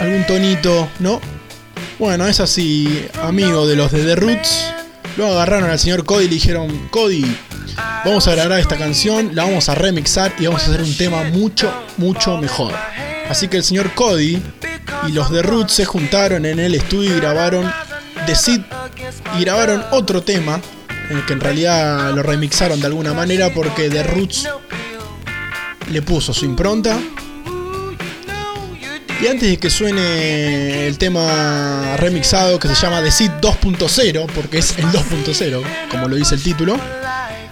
algún 0.00 0.26
tonito, 0.26 0.88
¿no? 1.00 1.20
Bueno, 1.98 2.26
es 2.26 2.40
así, 2.40 3.06
amigo 3.22 3.66
de 3.66 3.76
los 3.76 3.90
de 3.90 4.04
The 4.04 4.16
Roots. 4.16 4.73
Lo 5.16 5.28
agarraron 5.28 5.70
al 5.70 5.78
señor 5.78 6.04
Cody 6.04 6.24
y 6.24 6.28
le 6.28 6.34
dijeron, 6.34 6.88
Cody, 6.90 7.24
vamos 8.04 8.26
a 8.26 8.32
grabar 8.34 8.58
esta 8.58 8.76
canción, 8.76 9.30
la 9.34 9.44
vamos 9.44 9.68
a 9.68 9.74
remixar 9.74 10.34
y 10.38 10.46
vamos 10.46 10.62
a 10.62 10.66
hacer 10.66 10.82
un 10.82 10.96
tema 10.96 11.22
mucho, 11.24 11.72
mucho 11.98 12.36
mejor. 12.38 12.72
Así 13.28 13.48
que 13.48 13.58
el 13.58 13.64
señor 13.64 13.94
Cody 13.94 14.42
y 15.06 15.12
los 15.12 15.30
de 15.30 15.42
Roots 15.42 15.74
se 15.74 15.84
juntaron 15.84 16.44
en 16.44 16.58
el 16.58 16.74
estudio 16.74 17.16
y 17.16 17.20
grabaron 17.20 17.72
The 18.26 18.34
Seed 18.34 18.62
y 19.38 19.42
grabaron 19.42 19.84
otro 19.92 20.22
tema, 20.22 20.60
en 21.10 21.18
el 21.18 21.26
que 21.26 21.34
en 21.34 21.40
realidad 21.40 22.12
lo 22.12 22.22
remixaron 22.22 22.80
de 22.80 22.86
alguna 22.86 23.14
manera 23.14 23.52
porque 23.54 23.88
The 23.88 24.02
Roots 24.02 24.48
le 25.90 26.02
puso 26.02 26.34
su 26.34 26.44
impronta 26.44 26.98
y 29.24 29.28
antes 29.28 29.48
de 29.50 29.56
que 29.56 29.70
suene 29.70 30.86
el 30.86 30.98
tema 30.98 31.96
remixado 31.96 32.58
que 32.58 32.68
se 32.68 32.74
llama 32.74 33.02
The 33.02 33.10
Seed 33.10 33.30
2.0, 33.40 34.26
porque 34.34 34.58
es 34.58 34.74
el 34.78 34.84
2.0, 34.86 35.62
como 35.90 36.08
lo 36.08 36.16
dice 36.16 36.34
el 36.34 36.42
título, 36.42 36.78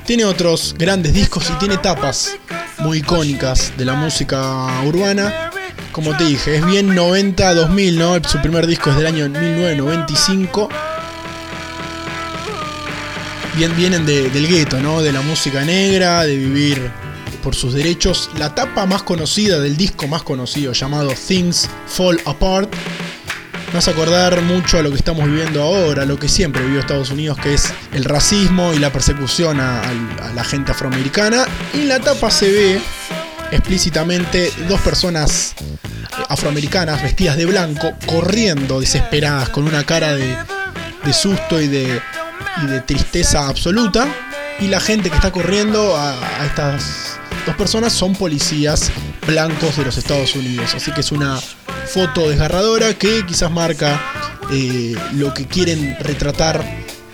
tiene 0.05 0.25
otros 0.27 0.75
grandes 0.79 1.15
discos 1.15 1.49
y 1.51 1.53
tiene 1.55 1.79
tapas 1.79 2.37
muy 2.79 2.99
icónicas 2.99 3.73
de 3.79 3.85
la 3.87 3.95
música 3.95 4.67
urbana. 4.85 5.51
Como 5.93 6.15
te 6.17 6.25
dije, 6.25 6.57
es 6.57 6.67
bien 6.67 6.95
90-2000, 6.95 7.95
¿no? 7.97 8.29
Su 8.29 8.39
primer 8.41 8.67
disco 8.67 8.91
es 8.91 8.97
del 8.97 9.07
año 9.07 9.29
1995. 9.29 10.69
Bien, 13.55 13.75
vienen 13.77 14.05
de- 14.07 14.31
del 14.31 14.47
gueto, 14.49 14.79
¿no? 14.81 15.03
De 15.03 15.13
la 15.13 15.21
música 15.21 15.63
negra, 15.63 16.23
de 16.25 16.37
vivir 16.37 16.91
por 17.43 17.55
sus 17.55 17.75
derechos. 17.75 18.31
La 18.39 18.55
tapa 18.55 18.87
más 18.87 19.03
conocida 19.03 19.61
del 19.61 19.77
disco 19.77 20.09
más 20.09 20.23
conocido, 20.23 20.73
llamado 20.73 21.13
Things 21.13 21.69
Fall 21.87 22.21
Apart, 22.25 22.73
me 23.73 23.79
hace 23.79 23.91
acordar 23.91 24.43
mucho 24.43 24.79
a 24.79 24.83
lo 24.83 24.91
que 24.91 24.97
estamos 24.97 25.25
viviendo 25.25 25.63
ahora, 25.63 26.05
lo 26.05 26.19
que 26.19 26.29
siempre 26.29 26.63
vivió 26.63 26.81
Estados 26.81 27.11
Unidos, 27.11 27.39
que 27.39 27.55
es 27.55 27.73
el 27.95 28.05
racismo 28.05 28.75
y 28.75 28.79
la 28.79 28.93
persecución 28.93 29.61
a, 29.61 29.81
la 30.35 30.45
gente 30.45 30.73
afroamericana. 30.73 31.47
Y 31.73 31.81
en 31.81 31.89
la 31.89 31.99
tapa 31.99 32.31
se 32.31 32.51
ve 32.51 32.81
explícitamente 33.51 34.53
dos 34.69 34.79
personas 34.83 35.55
afroamericanas 36.29 37.03
vestidas 37.03 37.39
de 37.39 37.47
blanco 37.47 37.95
corriendo 38.05 38.79
desesperadas 38.79 39.49
con 39.49 39.65
una 39.65 39.85
cara 39.85 40.15
de, 40.15 40.37
susto 41.15 41.59
y 41.59 41.69
de, 41.69 41.99
tristeza 42.85 43.49
absoluta. 43.49 44.07
Y 44.61 44.67
la 44.67 44.81
gente 44.81 45.09
que 45.09 45.17
está 45.17 45.33
corriendo 45.33 45.97
a 45.97 46.45
estas 46.45 47.12
dos 47.47 47.57
personas 47.57 47.93
son 47.93 48.15
policías 48.15 48.91
blancos 49.27 49.77
de 49.77 49.85
los 49.85 49.97
Estados 49.97 50.35
Unidos. 50.35 50.75
Así 50.75 50.93
que 50.93 51.01
es 51.01 51.13
una 51.13 51.39
foto 51.87 52.29
desgarradora 52.29 52.95
que 52.95 53.25
quizás 53.27 53.51
marca 53.51 54.01
eh, 54.51 54.95
lo 55.13 55.33
que 55.35 55.47
quieren 55.47 55.97
retratar 56.01 56.65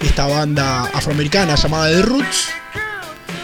esta 0.00 0.26
banda 0.26 0.84
afroamericana 0.84 1.54
llamada 1.54 1.90
The 1.90 2.02
Roots. 2.02 2.48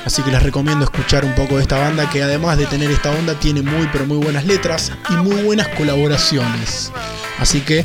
Así 0.05 0.23
que 0.23 0.31
les 0.31 0.43
recomiendo 0.43 0.85
escuchar 0.85 1.25
un 1.25 1.35
poco 1.35 1.57
de 1.57 1.63
esta 1.63 1.79
banda 1.79 2.09
que 2.11 2.23
además 2.23 2.59
de 2.59 2.67
tener 2.67 2.91
esta 2.91 3.11
onda 3.11 3.39
tiene 3.39 3.63
muy 3.63 3.89
pero 3.91 4.05
muy 4.05 4.19
buenas 4.19 4.45
letras 4.45 4.93
y 5.09 5.15
muy 5.15 5.43
buenas 5.43 5.69
colaboraciones. 5.69 6.93
Así 7.39 7.61
que 7.61 7.85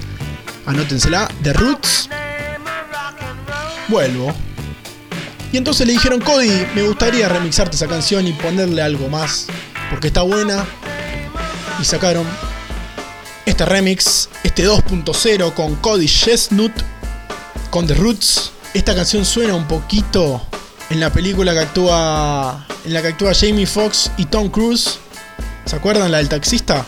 anótensela, 0.66 1.30
The 1.44 1.54
Roots. 1.54 2.10
Vuelvo. 3.88 4.36
Y 5.52 5.58
entonces 5.58 5.88
le 5.88 5.94
dijeron, 5.94 6.22
Cody, 6.22 6.68
me 6.76 6.84
gustaría 6.84 7.28
remixarte 7.28 7.76
esa 7.76 7.88
canción 7.88 8.28
y 8.28 8.34
ponerle 8.34 8.82
algo 8.82 9.10
más, 9.10 9.48
porque 9.90 10.08
está 10.08 10.22
buena. 10.22 10.66
Y 11.80 11.86
sacaron 11.86 12.28
este 13.46 13.66
remix, 13.66 14.30
este 14.44 14.68
2.0 14.68 15.54
con 15.56 15.76
Cody 15.78 16.08
Chestnut, 16.08 16.72
con 17.72 17.88
The 17.88 17.96
Roots. 17.96 18.52
Esta 18.76 18.94
canción 18.94 19.26
suena 19.26 19.56
un 19.56 19.68
poquito 19.68 20.42
en 20.92 21.00
la 21.00 21.12
película 21.12 21.54
que 21.54 21.60
actúa, 21.60 22.68
en 22.86 22.94
la 22.94 23.02
que 23.02 23.08
actúa 23.08 23.34
Jamie 23.34 23.66
Foxx 23.66 24.12
y 24.18 24.26
Tom 24.26 24.50
Cruise. 24.50 25.00
¿Se 25.66 25.76
acuerdan 25.76 26.12
la 26.12 26.20
del 26.20 26.30
taxista? 26.30 26.86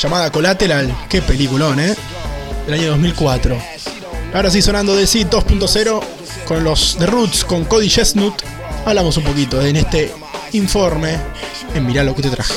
Llamada 0.00 0.32
Collateral. 0.32 0.94
Qué 1.10 1.20
peliculón, 1.20 1.78
¿eh? 1.80 1.94
Del 2.64 2.80
año 2.80 2.90
2004. 2.92 3.58
Ahora 4.32 4.50
sí, 4.50 4.62
sonando 4.62 4.96
de 4.96 5.06
sí 5.06 5.24
2.0 5.24 6.02
con 6.50 6.64
los 6.64 6.96
The 6.98 7.06
Roots, 7.06 7.44
con 7.44 7.64
Cody 7.64 7.88
Chestnut. 7.88 8.34
Hablamos 8.84 9.16
un 9.16 9.22
poquito 9.22 9.62
en 9.62 9.76
este 9.76 10.12
informe 10.50 11.16
Mirá 11.80 12.02
lo 12.02 12.12
que 12.12 12.22
te 12.22 12.30
traje. 12.30 12.54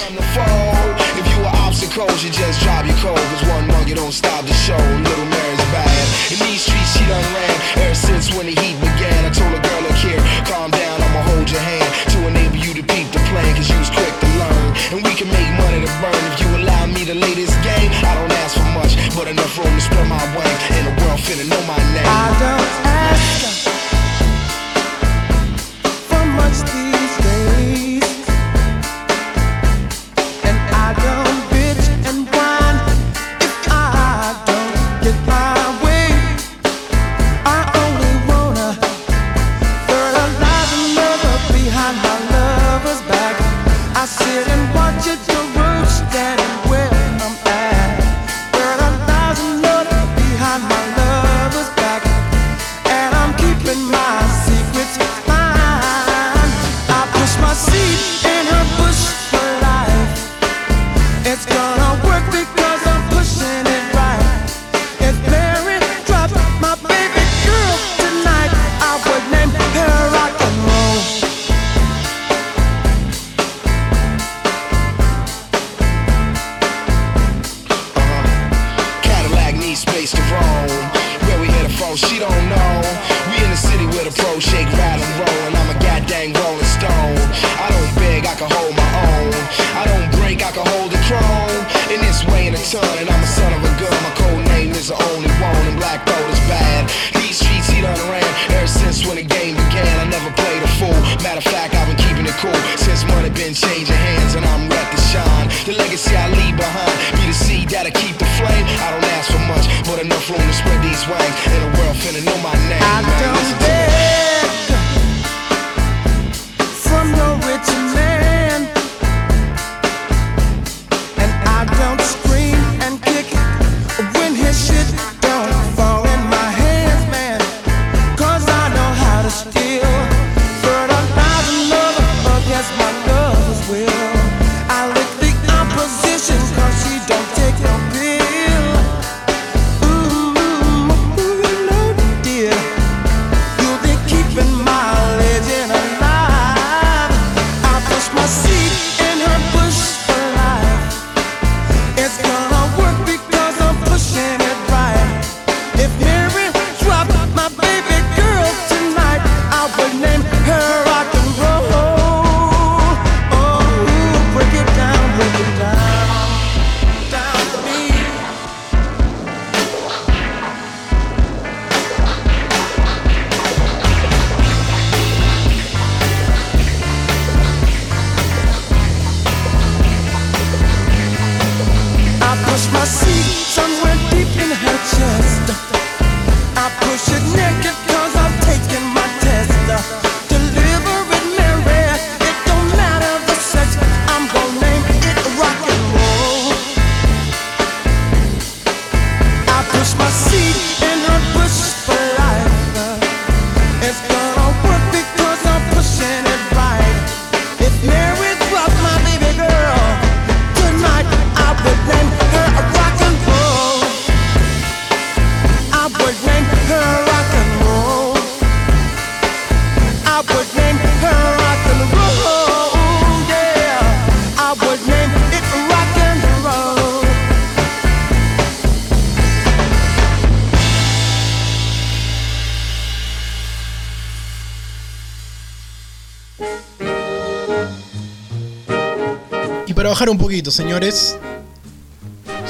un 240.11 240.17
poquito, 240.17 240.51
señores. 240.51 241.17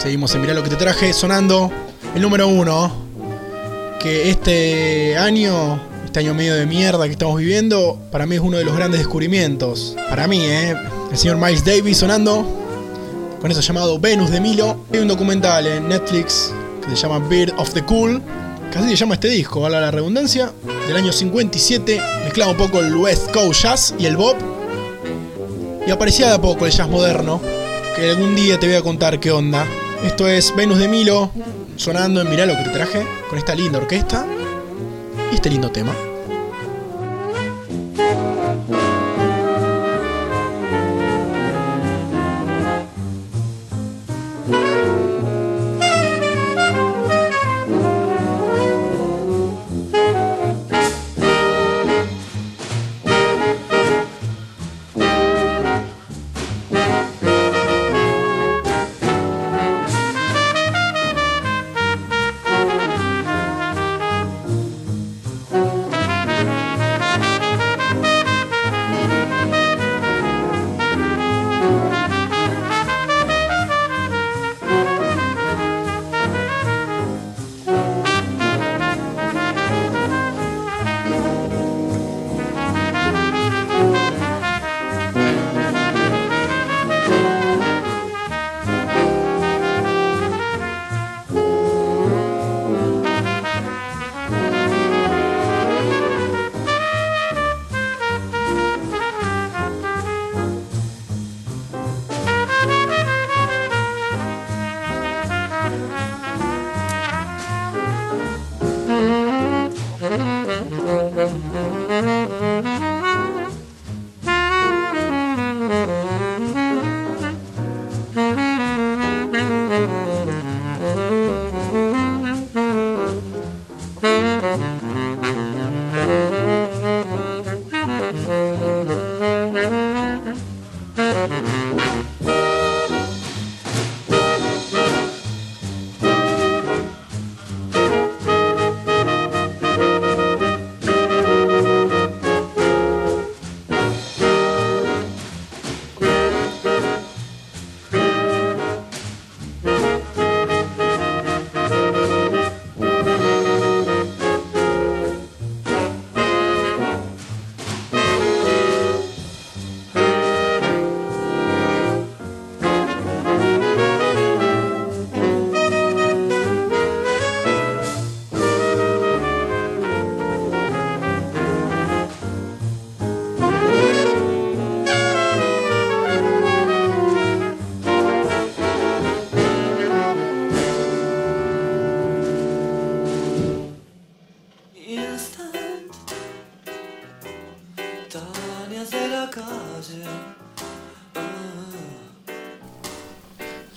Seguimos 0.01 0.33
en 0.33 0.41
Mirá 0.41 0.53
lo 0.53 0.63
que 0.63 0.69
te 0.69 0.75
traje, 0.75 1.13
sonando 1.13 1.71
el 2.15 2.21
número 2.21 2.47
uno. 2.47 2.91
Que 3.99 4.29
este 4.29 5.17
año, 5.17 5.79
este 6.05 6.21
año 6.21 6.33
medio 6.33 6.55
de 6.55 6.65
mierda 6.65 7.05
que 7.05 7.11
estamos 7.11 7.37
viviendo, 7.37 7.99
para 8.11 8.25
mí 8.25 8.35
es 8.35 8.41
uno 8.41 8.57
de 8.57 8.65
los 8.65 8.75
grandes 8.75 8.99
descubrimientos. 8.99 9.95
Para 10.09 10.27
mí, 10.27 10.39
¿eh? 10.41 10.75
El 11.11 11.17
señor 11.17 11.37
Miles 11.37 11.63
Davis 11.63 11.97
sonando 11.97 12.45
con 13.39 13.51
eso 13.51 13.61
llamado 13.61 13.99
Venus 13.99 14.31
de 14.31 14.41
Milo. 14.41 14.85
Hay 14.91 14.99
un 14.99 15.07
documental 15.07 15.67
en 15.67 15.87
Netflix 15.87 16.51
que 16.83 16.95
se 16.95 17.03
llama 17.03 17.19
Beard 17.27 17.53
of 17.57 17.73
the 17.73 17.83
Cool. 17.83 18.21
Casi 18.71 18.89
se 18.89 18.95
llama 18.95 19.13
este 19.13 19.29
disco, 19.29 19.61
valga 19.61 19.79
la 19.79 19.91
redundancia, 19.91 20.51
del 20.87 20.97
año 20.97 21.13
57. 21.13 22.01
Mezclaba 22.23 22.51
un 22.51 22.57
poco 22.57 22.79
el 22.79 22.95
West 22.95 23.31
Coast 23.31 23.61
Jazz 23.61 23.95
y 23.99 24.07
el 24.07 24.17
Bob 24.17 24.52
y 25.85 25.91
aparecía 25.91 26.27
de 26.27 26.35
a 26.35 26.41
poco 26.41 26.65
el 26.65 26.71
jazz 26.71 26.87
moderno, 26.87 27.41
que 27.95 28.09
algún 28.09 28.35
día 28.35 28.59
te 28.59 28.67
voy 28.67 28.75
a 28.75 28.81
contar 28.81 29.19
qué 29.19 29.31
onda. 29.31 29.65
Esto 30.03 30.27
es 30.27 30.55
Venus 30.55 30.79
de 30.79 30.87
Milo, 30.87 31.31
sonando 31.75 32.21
en 32.21 32.29
Mirá 32.29 32.45
lo 32.45 32.55
que 32.55 32.63
te 32.63 32.69
traje, 32.69 33.05
con 33.29 33.37
esta 33.37 33.53
linda 33.53 33.79
orquesta 33.79 34.25
y 35.31 35.35
este 35.35 35.49
lindo 35.49 35.71
tema. 35.71 35.93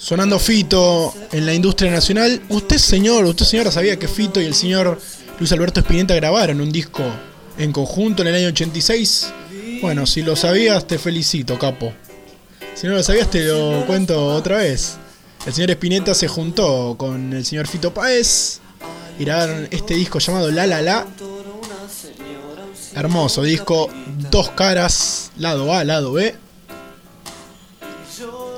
Sonando 0.07 0.39
Fito 0.39 1.13
en 1.33 1.47
la 1.47 1.53
industria 1.53 1.91
nacional. 1.91 2.41
Usted, 2.49 2.79
señor, 2.79 3.25
usted, 3.25 3.45
señora, 3.45 3.73
sabía 3.73 3.99
que 3.99 4.07
Fito 4.07 4.41
y 4.41 4.45
el 4.45 4.55
señor 4.55 5.01
Luis 5.41 5.51
Alberto 5.51 5.81
Spinetta 5.81 6.15
grabaron 6.15 6.61
un 6.61 6.71
disco 6.71 7.03
en 7.59 7.73
conjunto 7.73 8.23
en 8.23 8.29
el 8.29 8.37
año 8.37 8.47
86. 8.47 9.33
Bueno, 9.83 10.07
si 10.07 10.23
lo 10.23 10.37
sabías, 10.37 10.87
te 10.87 11.01
felicito, 11.01 11.59
capo. 11.59 11.93
Si 12.77 12.87
no 12.87 12.93
lo 12.93 13.03
sabías, 13.03 13.29
te 13.33 13.47
lo 13.47 13.85
cuento 13.85 14.27
otra 14.27 14.59
vez. 14.59 14.97
El 15.45 15.53
señor 15.53 15.73
Spinetta 15.73 16.15
se 16.15 16.29
juntó 16.29 16.95
con 16.97 17.33
el 17.33 17.45
señor 17.45 17.67
Fito 17.67 17.93
Páez 17.93 18.61
y 19.19 19.25
grabaron 19.25 19.67
este 19.73 19.95
disco 19.95 20.21
llamado 20.21 20.53
La 20.53 20.69
La 20.69 20.83
La. 20.83 21.05
Hermoso 22.95 23.43
disco, 23.43 23.91
dos 24.31 24.51
caras, 24.51 25.33
lado 25.37 25.75
A, 25.75 25.83
lado 25.83 26.13
B. 26.13 26.46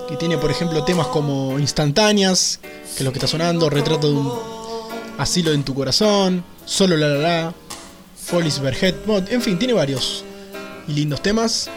Que 0.08 0.16
tiene, 0.16 0.38
por 0.38 0.50
ejemplo, 0.50 0.84
temas 0.84 1.08
como 1.08 1.58
Instantáneas, 1.58 2.60
que 2.62 2.98
es 2.98 3.02
lo 3.02 3.12
que 3.12 3.18
está 3.18 3.26
sonando, 3.26 3.68
Retrato 3.68 4.08
de 4.08 4.14
un 4.14 4.32
Asilo 5.18 5.52
en 5.52 5.64
tu 5.64 5.74
corazón, 5.74 6.44
Solo 6.64 6.96
La 6.96 7.08
La 7.08 7.18
La, 7.18 7.54
Follies 8.16 8.60
Verhead, 8.60 8.94
en 9.30 9.42
fin, 9.42 9.58
tiene 9.58 9.74
varios 9.74 10.24
y 10.86 10.92
lindos 10.92 11.22
temas. 11.22 11.68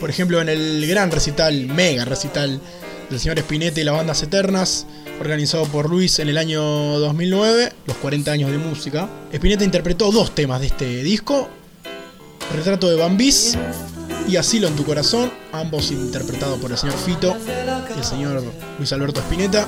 Por 0.00 0.08
ejemplo, 0.08 0.40
en 0.40 0.48
el 0.48 0.86
gran 0.86 1.10
recital, 1.10 1.66
mega 1.66 2.06
recital 2.06 2.60
del 3.10 3.20
señor 3.20 3.38
Spinetta 3.38 3.80
y 3.80 3.84
las 3.84 3.94
bandas 3.94 4.22
eternas, 4.22 4.86
organizado 5.20 5.66
por 5.66 5.90
Luis 5.90 6.18
en 6.20 6.30
el 6.30 6.38
año 6.38 6.62
2009, 6.62 7.72
los 7.84 7.96
40 7.98 8.32
años 8.32 8.50
de 8.50 8.56
música. 8.56 9.08
Spinetta 9.30 9.64
interpretó 9.64 10.10
dos 10.10 10.34
temas 10.34 10.60
de 10.60 10.68
este 10.68 11.02
disco, 11.02 11.48
Retrato 12.54 12.88
de 12.88 12.96
Bambis 12.96 13.58
y 14.28 14.36
Asilo 14.36 14.68
en 14.68 14.76
tu 14.76 14.84
corazón, 14.84 15.32
ambos 15.52 15.90
interpretados 15.90 16.58
por 16.58 16.70
el 16.70 16.78
señor 16.78 16.96
Fito 16.96 17.36
y 17.94 17.98
el 17.98 18.04
señor 18.04 18.42
Luis 18.78 18.92
Alberto 18.92 19.20
Spinetta. 19.20 19.66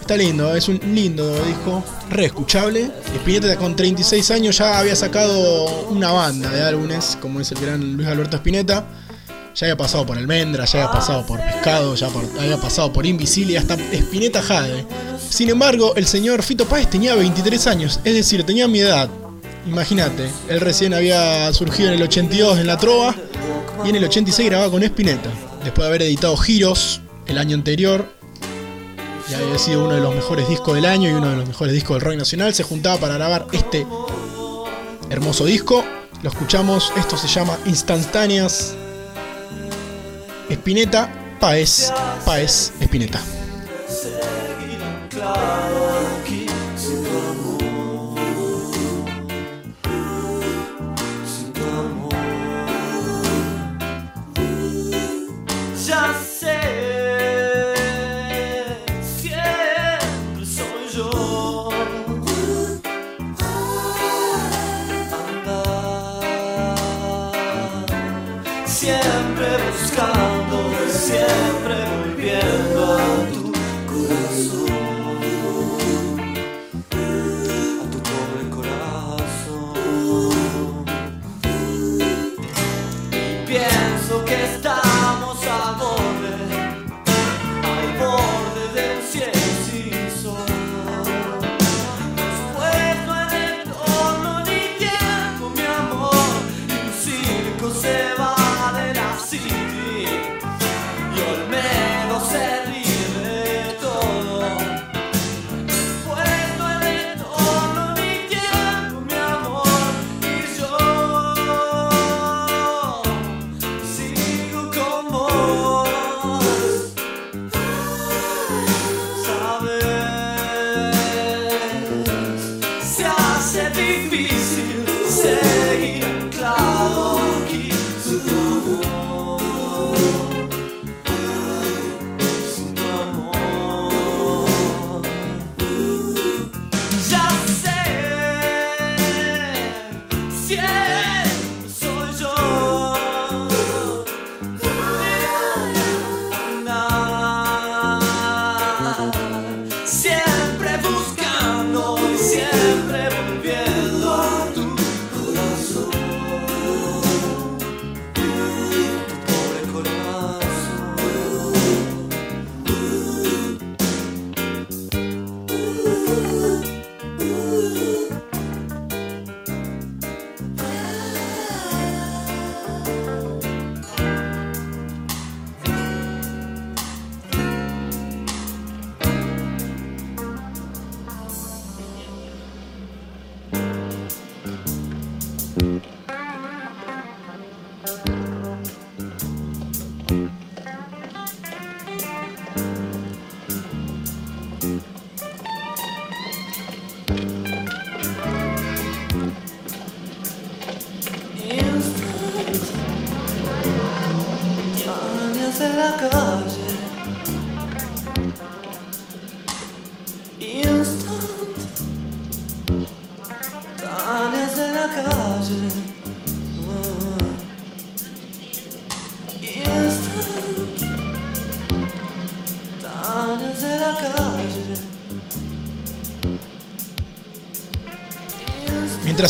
Está 0.00 0.16
lindo, 0.16 0.54
es 0.54 0.68
un 0.68 0.78
lindo 0.94 1.34
disco, 1.44 1.82
re 2.10 2.26
escuchable. 2.26 2.90
Spinetta 3.14 3.56
con 3.56 3.74
36 3.74 4.30
años 4.32 4.58
ya 4.58 4.78
había 4.78 4.94
sacado 4.94 5.86
una 5.88 6.12
banda 6.12 6.50
de 6.50 6.62
álbumes, 6.62 7.16
como 7.20 7.40
es 7.40 7.50
el 7.52 7.60
gran 7.60 7.96
Luis 7.96 8.08
Alberto 8.08 8.36
Spinetta. 8.36 8.84
Ya 9.54 9.66
había 9.66 9.76
pasado 9.76 10.04
por 10.04 10.18
Almendra, 10.18 10.64
ya 10.64 10.82
había 10.82 10.92
pasado 10.92 11.24
por 11.24 11.40
Pescado, 11.40 11.94
ya 11.94 12.08
había 12.40 12.60
pasado 12.60 12.92
por 12.92 13.06
Invisible 13.06 13.56
hasta 13.56 13.74
Spinetta 13.74 14.42
Jade. 14.42 14.84
Sin 15.30 15.48
embargo, 15.48 15.94
el 15.96 16.06
señor 16.06 16.42
Fito 16.42 16.66
Páez 16.66 16.90
tenía 16.90 17.14
23 17.14 17.66
años, 17.68 18.00
es 18.04 18.14
decir, 18.14 18.44
tenía 18.44 18.68
mi 18.68 18.80
edad. 18.80 19.08
Imagínate, 19.66 20.30
él 20.48 20.60
recién 20.60 20.94
había 20.94 21.52
surgido 21.52 21.88
en 21.88 21.94
el 21.94 22.02
82 22.02 22.58
en 22.58 22.66
La 22.66 22.76
Trova 22.76 23.14
y 23.84 23.88
en 23.88 23.96
el 23.96 24.04
86 24.04 24.48
grababa 24.48 24.70
con 24.70 24.82
Spinetta. 24.82 25.30
Después 25.62 25.84
de 25.84 25.88
haber 25.88 26.02
editado 26.02 26.36
Giros 26.36 27.00
el 27.26 27.38
año 27.38 27.54
anterior, 27.54 28.06
y 29.28 29.34
había 29.34 29.58
sido 29.58 29.84
uno 29.84 29.94
de 29.94 30.00
los 30.00 30.14
mejores 30.14 30.48
discos 30.48 30.74
del 30.74 30.84
año 30.84 31.08
y 31.08 31.12
uno 31.12 31.30
de 31.30 31.36
los 31.36 31.48
mejores 31.48 31.72
discos 31.72 31.96
del 31.96 32.02
rock 32.02 32.16
nacional, 32.16 32.54
se 32.54 32.62
juntaba 32.62 32.98
para 32.98 33.14
grabar 33.14 33.46
este 33.52 33.86
hermoso 35.10 35.46
disco. 35.46 35.84
Lo 36.22 36.30
escuchamos, 36.30 36.92
esto 36.96 37.16
se 37.16 37.28
llama 37.28 37.58
Instantáneas. 37.64 38.74
Spinetta, 40.50 41.10
Paez, 41.40 41.92
Paez, 42.24 42.72
Spinetta. 42.80 43.20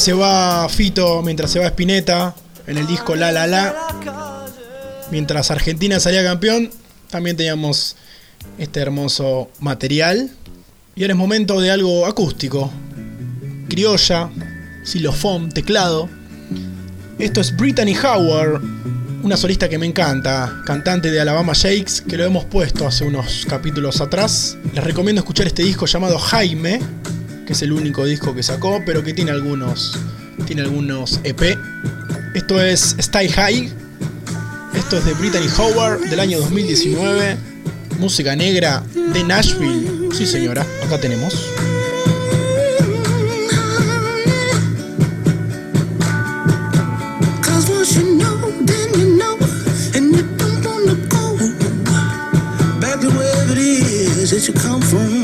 Se 0.05 0.13
va 0.13 0.69
Fito, 0.69 1.23
mientras 1.23 1.51
se 1.51 1.59
va 1.59 1.67
Spinetta, 1.69 2.35
en 2.67 2.77
el 2.77 2.87
disco 2.87 3.17
La 3.17 3.33
La 3.33 3.47
La. 3.47 3.75
Mientras 5.11 5.51
Argentina 5.51 5.99
salía 5.99 6.23
campeón, 6.23 6.71
también 7.09 7.39
teníamos 7.39 7.97
este 8.59 8.81
hermoso 8.81 9.49
material. 9.61 10.31
Y 10.95 11.05
ahora 11.05 11.15
es 11.15 11.19
momento 11.19 11.59
de 11.59 11.71
algo 11.71 12.05
acústico. 12.05 12.71
Criolla, 13.71 14.29
xilofón, 14.85 15.49
teclado. 15.51 16.11
Esto 17.19 17.41
es 17.41 17.57
Brittany 17.57 17.97
Howard, 17.97 18.61
una 19.23 19.39
solista 19.39 19.71
que 19.71 19.79
me 19.79 19.87
encanta, 19.87 20.61
cantante 20.67 21.11
de 21.11 21.19
Alabama 21.19 21.55
Shakes, 21.55 22.03
que 22.07 22.19
lo 22.19 22.25
hemos 22.25 22.45
puesto 22.45 22.87
hace 22.87 23.05
unos 23.05 23.47
capítulos 23.49 24.03
atrás. 24.03 24.59
Les 24.75 24.85
recomiendo 24.85 25.21
escuchar 25.21 25.47
este 25.47 25.63
disco 25.63 25.87
llamado 25.87 26.19
Jaime, 26.19 26.79
que 27.47 27.53
es 27.53 27.63
el 27.63 27.73
único 27.73 28.05
disco 28.05 28.35
que 28.35 28.43
sacó, 28.43 28.83
pero 28.85 29.03
que 29.03 29.13
tiene 29.13 29.31
algunos, 29.31 29.99
tiene 30.47 30.63
algunos 30.63 31.21
EP. 31.25 31.59
Esto 32.35 32.61
es 32.61 32.97
Stay 32.99 33.29
High. 33.29 33.73
Esto 34.75 34.99
es 34.99 35.05
de 35.05 35.15
Brittany 35.15 35.49
Howard 35.59 36.01
del 36.09 36.21
año 36.21 36.39
2019. 36.41 37.37
Música 37.99 38.35
negra 38.35 38.83
de 38.95 39.25
Nashville. 39.25 40.09
Sí, 40.13 40.27
señora, 40.27 40.67
acá 40.85 40.99
tenemos. 40.99 41.35
Once 54.27 54.47
you 54.47 54.55
know, 54.55 55.24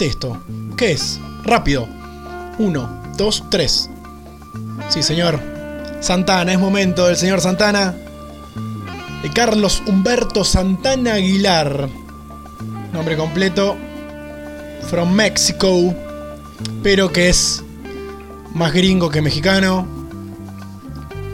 Esto. 0.00 0.40
¿Qué 0.76 0.92
es? 0.92 1.18
Rápido. 1.42 1.88
Uno, 2.58 3.02
dos, 3.16 3.42
tres. 3.50 3.90
Sí, 4.88 5.02
señor. 5.02 5.40
Santana, 6.00 6.52
es 6.52 6.58
momento 6.58 7.06
del 7.06 7.16
señor 7.16 7.40
Santana. 7.40 7.96
De 9.22 9.30
Carlos 9.30 9.82
Humberto 9.86 10.44
Santana 10.44 11.14
Aguilar. 11.14 11.88
Nombre 12.92 13.16
completo. 13.16 13.76
From 14.88 15.12
Mexico. 15.12 15.92
Pero 16.82 17.12
que 17.12 17.28
es 17.28 17.64
más 18.54 18.72
gringo 18.72 19.10
que 19.10 19.20
mexicano. 19.20 19.86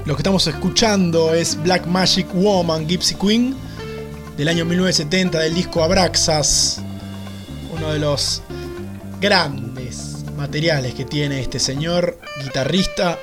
Lo 0.06 0.16
que 0.16 0.20
estamos 0.20 0.46
escuchando 0.46 1.34
es 1.34 1.62
Black 1.62 1.86
Magic 1.86 2.26
Woman 2.32 2.88
Gypsy 2.88 3.14
Queen 3.16 3.54
del 4.38 4.48
año 4.48 4.64
1970 4.64 5.38
del 5.38 5.54
disco 5.54 5.82
Abraxas 5.84 6.82
uno 7.74 7.92
de 7.92 7.98
los 7.98 8.42
grandes 9.20 10.24
materiales 10.36 10.94
que 10.94 11.04
tiene 11.04 11.40
este 11.40 11.58
señor 11.58 12.18
guitarrista 12.42 13.18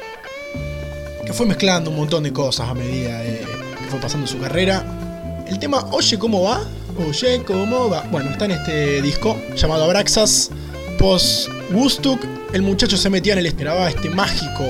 que 1.26 1.34
fue 1.34 1.46
mezclando 1.46 1.89
un 1.89 1.98
montón 1.98 2.24
de 2.24 2.34
cosas 2.34 2.70
a 2.70 2.74
medida 2.74 3.20
de 3.20 3.39
que 3.39 3.89
fue 3.89 4.00
pasando 4.00 4.28
su 4.28 4.39
carrera. 4.39 5.44
El 5.48 5.60
tema 5.60 5.88
Oye 5.92 6.18
cómo 6.18 6.44
va, 6.44 6.62
Oye 7.08 7.44
cómo 7.44 7.89
va, 7.89 8.02
bueno, 8.12 8.30
está 8.32 8.46
en 8.46 8.52
este 8.52 9.02
disco 9.02 9.38
llamado 9.56 9.84
Abraxas. 9.86 10.50
Post 10.98 11.50
Woodstock, 11.72 12.20
el 12.54 12.62
muchacho 12.62 12.96
se 12.98 13.10
metía 13.10 13.34
en 13.34 13.39
el 13.39 13.46
esperaba 13.48 13.89
este 13.89 14.10
mágico 14.10 14.64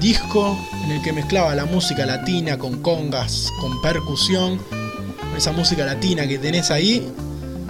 disco 0.00 0.58
en 0.84 0.92
el 0.92 1.02
que 1.02 1.12
mezclaba 1.12 1.54
la 1.54 1.66
música 1.66 2.06
latina 2.06 2.58
con 2.58 2.80
congas, 2.82 3.52
con 3.60 3.80
percusión, 3.80 4.58
esa 5.36 5.52
música 5.52 5.84
latina 5.84 6.26
que 6.26 6.38
tenés 6.38 6.70
ahí 6.70 7.06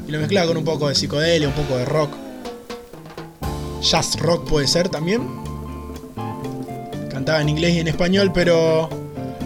y 0.06 0.10
lo 0.10 0.18
mezclaba 0.18 0.48
con 0.48 0.56
un 0.56 0.64
poco 0.64 0.88
de 0.88 0.94
psicodelia, 0.94 1.48
un 1.48 1.54
poco 1.54 1.76
de 1.76 1.84
rock. 1.84 2.27
Jazz 3.80 4.18
rock 4.18 4.48
puede 4.48 4.66
ser 4.66 4.88
también. 4.88 5.22
Cantaba 7.10 7.40
en 7.40 7.48
inglés 7.48 7.74
y 7.74 7.80
en 7.80 7.88
español, 7.88 8.30
pero 8.32 8.88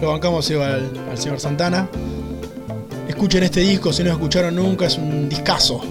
lo 0.01 0.09
bancamos 0.09 0.49
al, 0.51 0.91
señor 1.15 1.39
Santana. 1.39 1.89
Escuchen 3.07 3.43
este 3.43 3.61
disco 3.61 3.93
si 3.93 4.03
no 4.03 4.09
lo 4.09 4.15
escucharon 4.15 4.55
nunca, 4.55 4.85
es 4.85 4.97
un 4.97 5.29
discazo. 5.29 5.81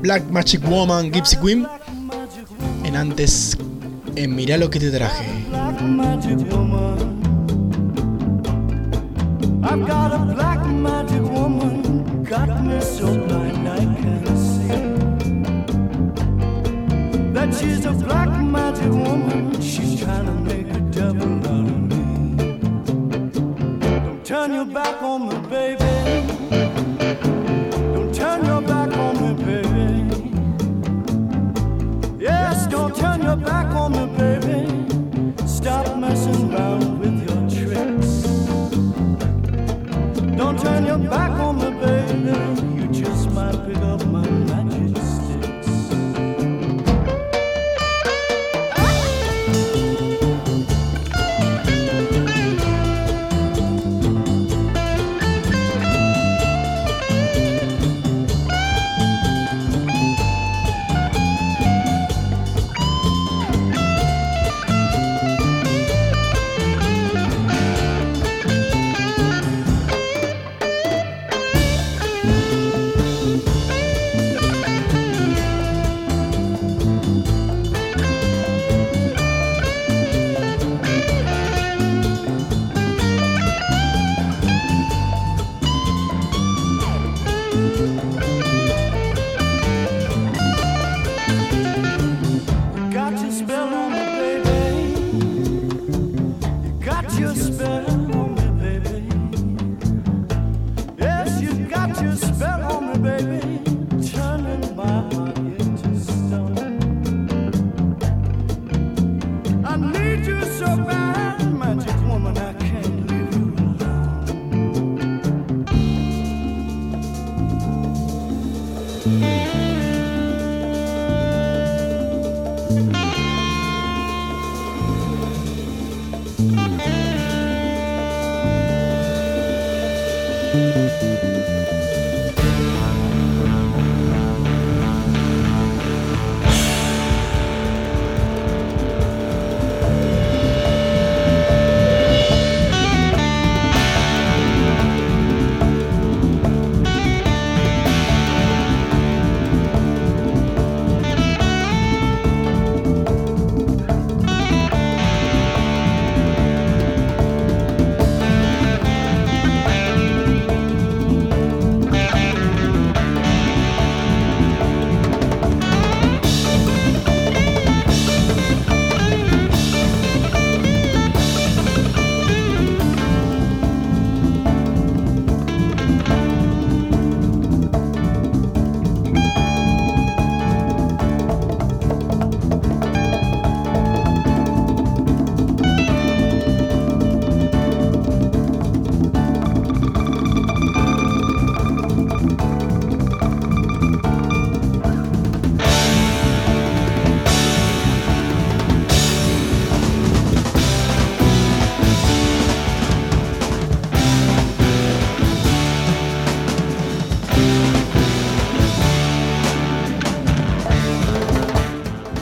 Black 0.00 0.24
Magic 0.30 0.66
Woman 0.68 1.12
Gypsy 1.12 1.36
Queen. 1.36 1.66
En 2.84 2.96
antes, 2.96 3.56
en 4.16 4.34
Mirá 4.34 4.56
lo 4.56 4.70
que 4.70 4.80
te 4.80 4.90
traje. 4.90 5.24
I've 9.62 9.86
got 9.86 10.12
a 10.12 10.18
black 10.34 10.66
magic 10.66 11.22
woman, 11.22 12.24
That 17.40 17.54
she's 17.54 17.86
a 17.86 17.92
black 17.92 18.28
magic 18.28 18.90
woman. 18.90 19.58
She's 19.62 19.98
trying 19.98 20.26
to 20.26 20.34
make 20.34 20.68
a 20.68 20.80
devil 20.92 21.38
out 21.48 21.68
of 21.74 21.80
me. 21.90 22.04
Don't 23.80 24.22
turn 24.26 24.52
your 24.52 24.66
back 24.66 25.02
on 25.02 25.26
me, 25.26 25.36
baby. 25.48 26.26
Don't 27.94 28.14
turn 28.14 28.44
your 28.44 28.60
back 28.60 28.94
on 28.94 29.14
me, 29.22 29.32
baby. 29.42 30.30
Yes, 32.18 32.66
don't 32.66 32.94
turn 32.94 33.22
your 33.22 33.36
back 33.36 33.74
on 33.74 33.92
me, 33.92 34.04
baby. 34.18 34.66
Stop 35.46 35.96
messing 35.96 36.52
around 36.52 36.98
with 37.00 37.26
your 37.26 37.40
tricks. 37.48 38.10
Don't 40.36 40.58
turn 40.60 40.84
your 40.84 40.98
back 40.98 41.30
on 41.40 41.56
me, 41.56 41.70
baby. 41.80 42.69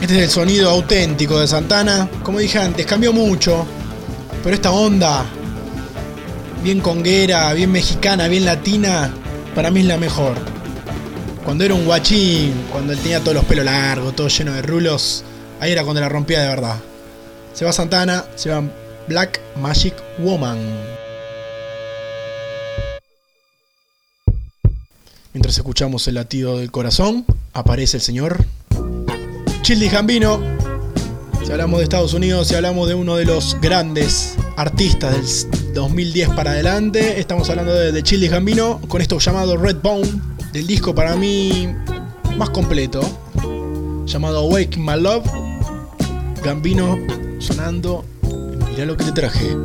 Este 0.09 0.23
es 0.23 0.29
el 0.29 0.33
sonido 0.33 0.71
auténtico 0.71 1.39
de 1.39 1.47
Santana. 1.47 2.09
Como 2.23 2.39
dije 2.39 2.57
antes, 2.57 2.83
cambió 2.87 3.13
mucho. 3.13 3.63
Pero 4.43 4.55
esta 4.55 4.71
onda, 4.71 5.23
bien 6.63 6.79
conguera, 6.79 7.53
bien 7.53 7.71
mexicana, 7.71 8.27
bien 8.27 8.43
latina, 8.43 9.13
para 9.53 9.69
mí 9.69 9.81
es 9.81 9.85
la 9.85 9.97
mejor. 9.97 10.33
Cuando 11.45 11.63
era 11.63 11.75
un 11.75 11.85
guachín, 11.85 12.55
cuando 12.71 12.93
él 12.93 12.97
tenía 12.97 13.19
todos 13.19 13.35
los 13.35 13.45
pelos 13.45 13.65
largos, 13.65 14.15
todo 14.15 14.29
lleno 14.29 14.51
de 14.53 14.63
rulos, 14.63 15.23
ahí 15.59 15.73
era 15.73 15.83
cuando 15.83 16.01
la 16.01 16.09
rompía 16.09 16.41
de 16.41 16.47
verdad. 16.47 16.77
Se 17.53 17.63
va 17.63 17.71
Santana, 17.71 18.25
se 18.33 18.49
va 18.49 18.63
Black 19.07 19.39
Magic 19.61 19.93
Woman. 20.17 20.57
Mientras 25.33 25.55
escuchamos 25.55 26.07
el 26.07 26.15
latido 26.15 26.57
del 26.57 26.71
corazón, 26.71 27.27
aparece 27.53 27.97
el 27.97 28.01
señor 28.01 28.43
Childi 29.69 29.89
Gambino. 29.89 30.41
Si 31.45 31.51
hablamos 31.51 31.77
de 31.77 31.83
Estados 31.83 32.15
Unidos, 32.15 32.47
si 32.47 32.55
hablamos 32.55 32.87
de 32.87 32.95
uno 32.95 33.17
de 33.17 33.25
los 33.25 33.55
grandes 33.61 34.35
artistas 34.57 35.45
del 35.51 35.73
2010 35.75 36.29
para 36.29 36.53
adelante, 36.53 37.19
estamos 37.19 37.47
hablando 37.51 37.75
de, 37.75 37.91
de 37.91 38.27
Gambino 38.29 38.81
con 38.87 38.99
esto 38.99 39.19
llamado 39.19 39.57
Red 39.57 39.77
Bone, 39.83 40.09
del 40.53 40.65
disco 40.65 40.95
para 40.95 41.15
mí 41.15 41.71
más 42.35 42.49
completo, 42.49 43.01
llamado 44.07 44.45
Wake 44.45 44.79
My 44.79 44.99
Love. 44.99 45.29
Gambino 46.43 46.97
sonando. 47.37 48.03
Mirá 48.71 48.85
lo 48.87 48.97
que 48.97 49.03
te 49.03 49.11
traje. 49.11 49.55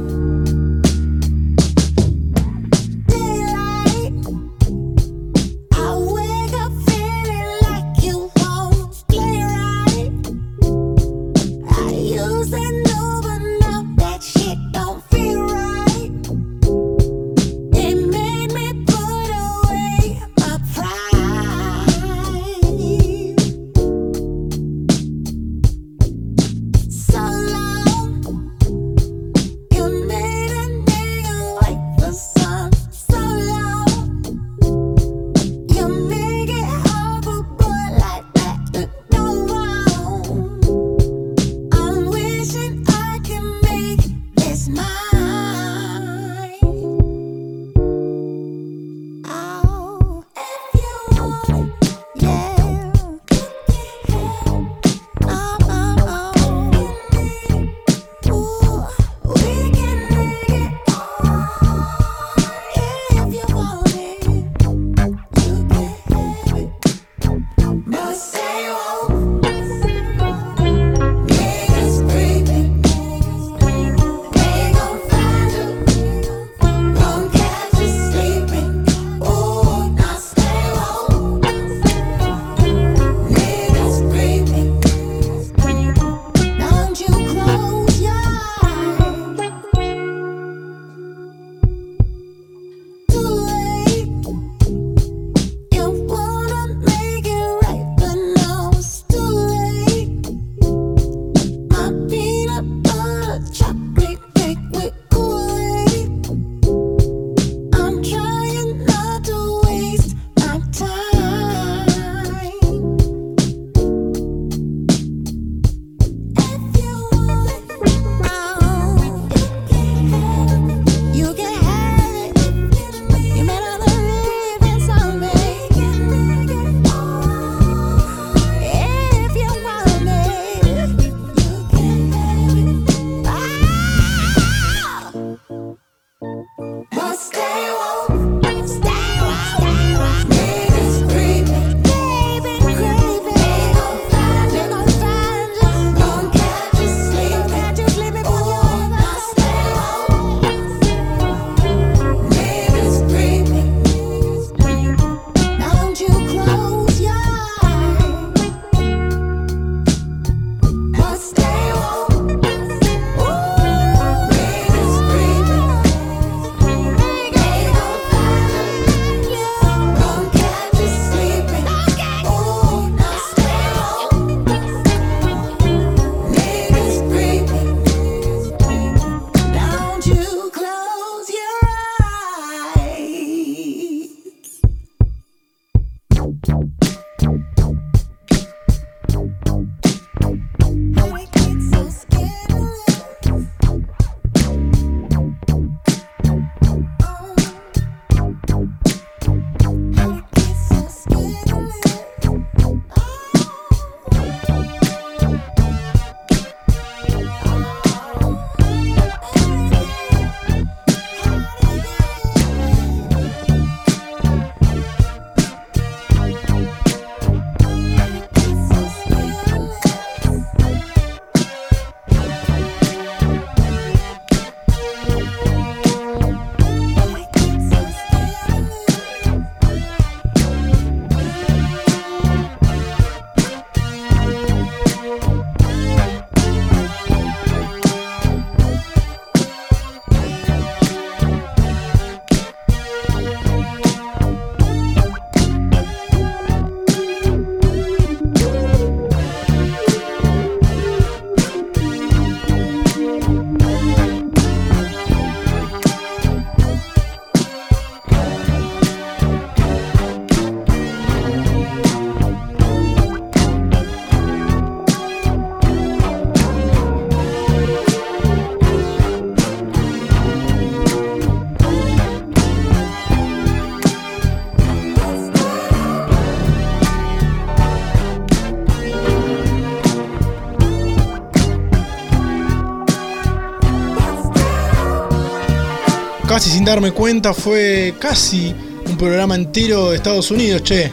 Darme 286.65 286.93
cuenta, 286.93 287.35
fue 287.35 287.95
casi 287.99 288.55
un 288.87 288.97
programa 288.97 289.35
entero 289.35 289.91
de 289.91 289.97
Estados 289.97 290.31
Unidos, 290.31 290.63
che. 290.63 290.93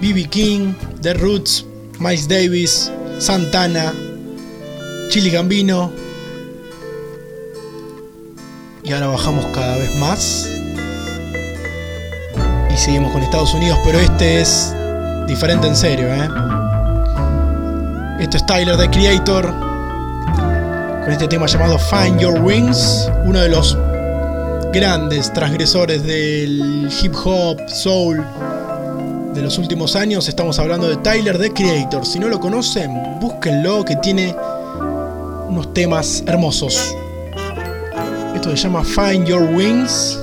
B.B. 0.00 0.24
King, 0.24 0.74
The 1.00 1.14
Roots, 1.14 1.64
Miles 2.00 2.26
Davis, 2.26 2.90
Santana, 3.18 3.94
Chili 5.10 5.30
Gambino. 5.30 5.92
Y 8.82 8.92
ahora 8.92 9.06
bajamos 9.06 9.46
cada 9.54 9.76
vez 9.76 9.94
más. 9.98 10.48
Y 12.68 12.76
seguimos 12.76 13.12
con 13.12 13.22
Estados 13.22 13.54
Unidos, 13.54 13.78
pero 13.84 14.00
este 14.00 14.40
es 14.40 14.74
diferente 15.28 15.68
en 15.68 15.76
serio, 15.76 16.12
¿eh? 16.12 16.28
Esto 18.18 18.38
es 18.38 18.46
Tyler, 18.46 18.76
the 18.76 18.90
Creator, 18.90 19.54
con 21.04 21.12
este 21.12 21.28
tema 21.28 21.46
llamado 21.46 21.78
Find 21.78 22.18
Your 22.18 22.40
Wings, 22.40 23.08
uno 23.24 23.38
de 23.38 23.50
los 23.50 23.78
grandes 24.72 25.30
transgresores 25.34 26.02
del 26.02 26.88
hip 27.02 27.12
hop, 27.24 27.58
soul 27.68 28.24
de 29.34 29.42
los 29.42 29.58
últimos 29.58 29.94
años. 29.94 30.28
Estamos 30.28 30.58
hablando 30.58 30.88
de 30.88 30.96
Tyler, 30.96 31.38
the 31.38 31.52
Creator. 31.52 32.06
Si 32.06 32.18
no 32.18 32.28
lo 32.28 32.40
conocen, 32.40 32.90
búsquenlo, 33.20 33.84
que 33.84 33.96
tiene 33.96 34.34
unos 35.46 35.74
temas 35.74 36.24
hermosos. 36.26 36.96
Esto 38.34 38.50
se 38.50 38.56
llama 38.56 38.82
Find 38.82 39.26
Your 39.26 39.42
Wings, 39.42 40.18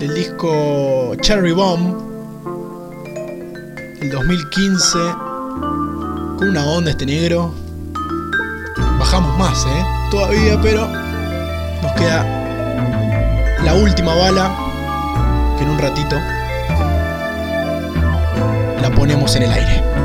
del 0.00 0.12
disco 0.14 1.14
Cherry 1.20 1.52
Bomb, 1.52 1.94
el 4.02 4.10
2015 4.10 4.98
con 6.38 6.48
una 6.48 6.66
onda 6.66 6.90
este 6.90 7.06
negro. 7.06 7.54
Bajamos 8.98 9.38
más, 9.38 9.64
¿eh? 9.64 9.84
Todavía, 10.10 10.60
pero 10.60 10.88
nos 11.82 11.92
queda 11.92 12.43
la 13.64 13.74
última 13.74 14.14
bala 14.14 14.54
que 15.56 15.64
en 15.64 15.70
un 15.70 15.78
ratito 15.78 16.16
la 18.80 18.90
ponemos 18.94 19.34
en 19.36 19.44
el 19.44 19.52
aire. 19.52 20.03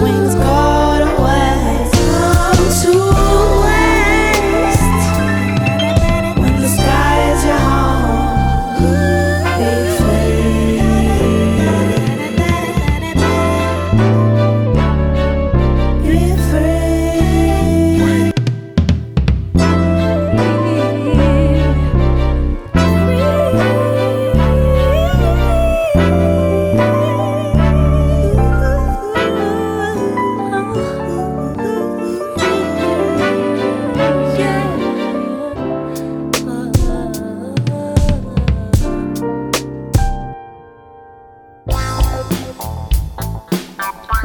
There, 0.00 0.21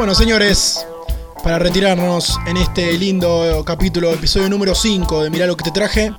Bueno, 0.07 0.19
señores, 0.19 0.87
para 1.43 1.59
retirarnos 1.59 2.39
en 2.47 2.55
este 2.55 2.93
lindo 2.93 3.61
capítulo, 3.65 4.09
episodio 4.13 4.49
número 4.49 4.73
5 4.73 5.23
de 5.23 5.29
Mirá 5.29 5.45
lo 5.45 5.57
que 5.57 5.65
te 5.65 5.71
traje, 5.71 6.13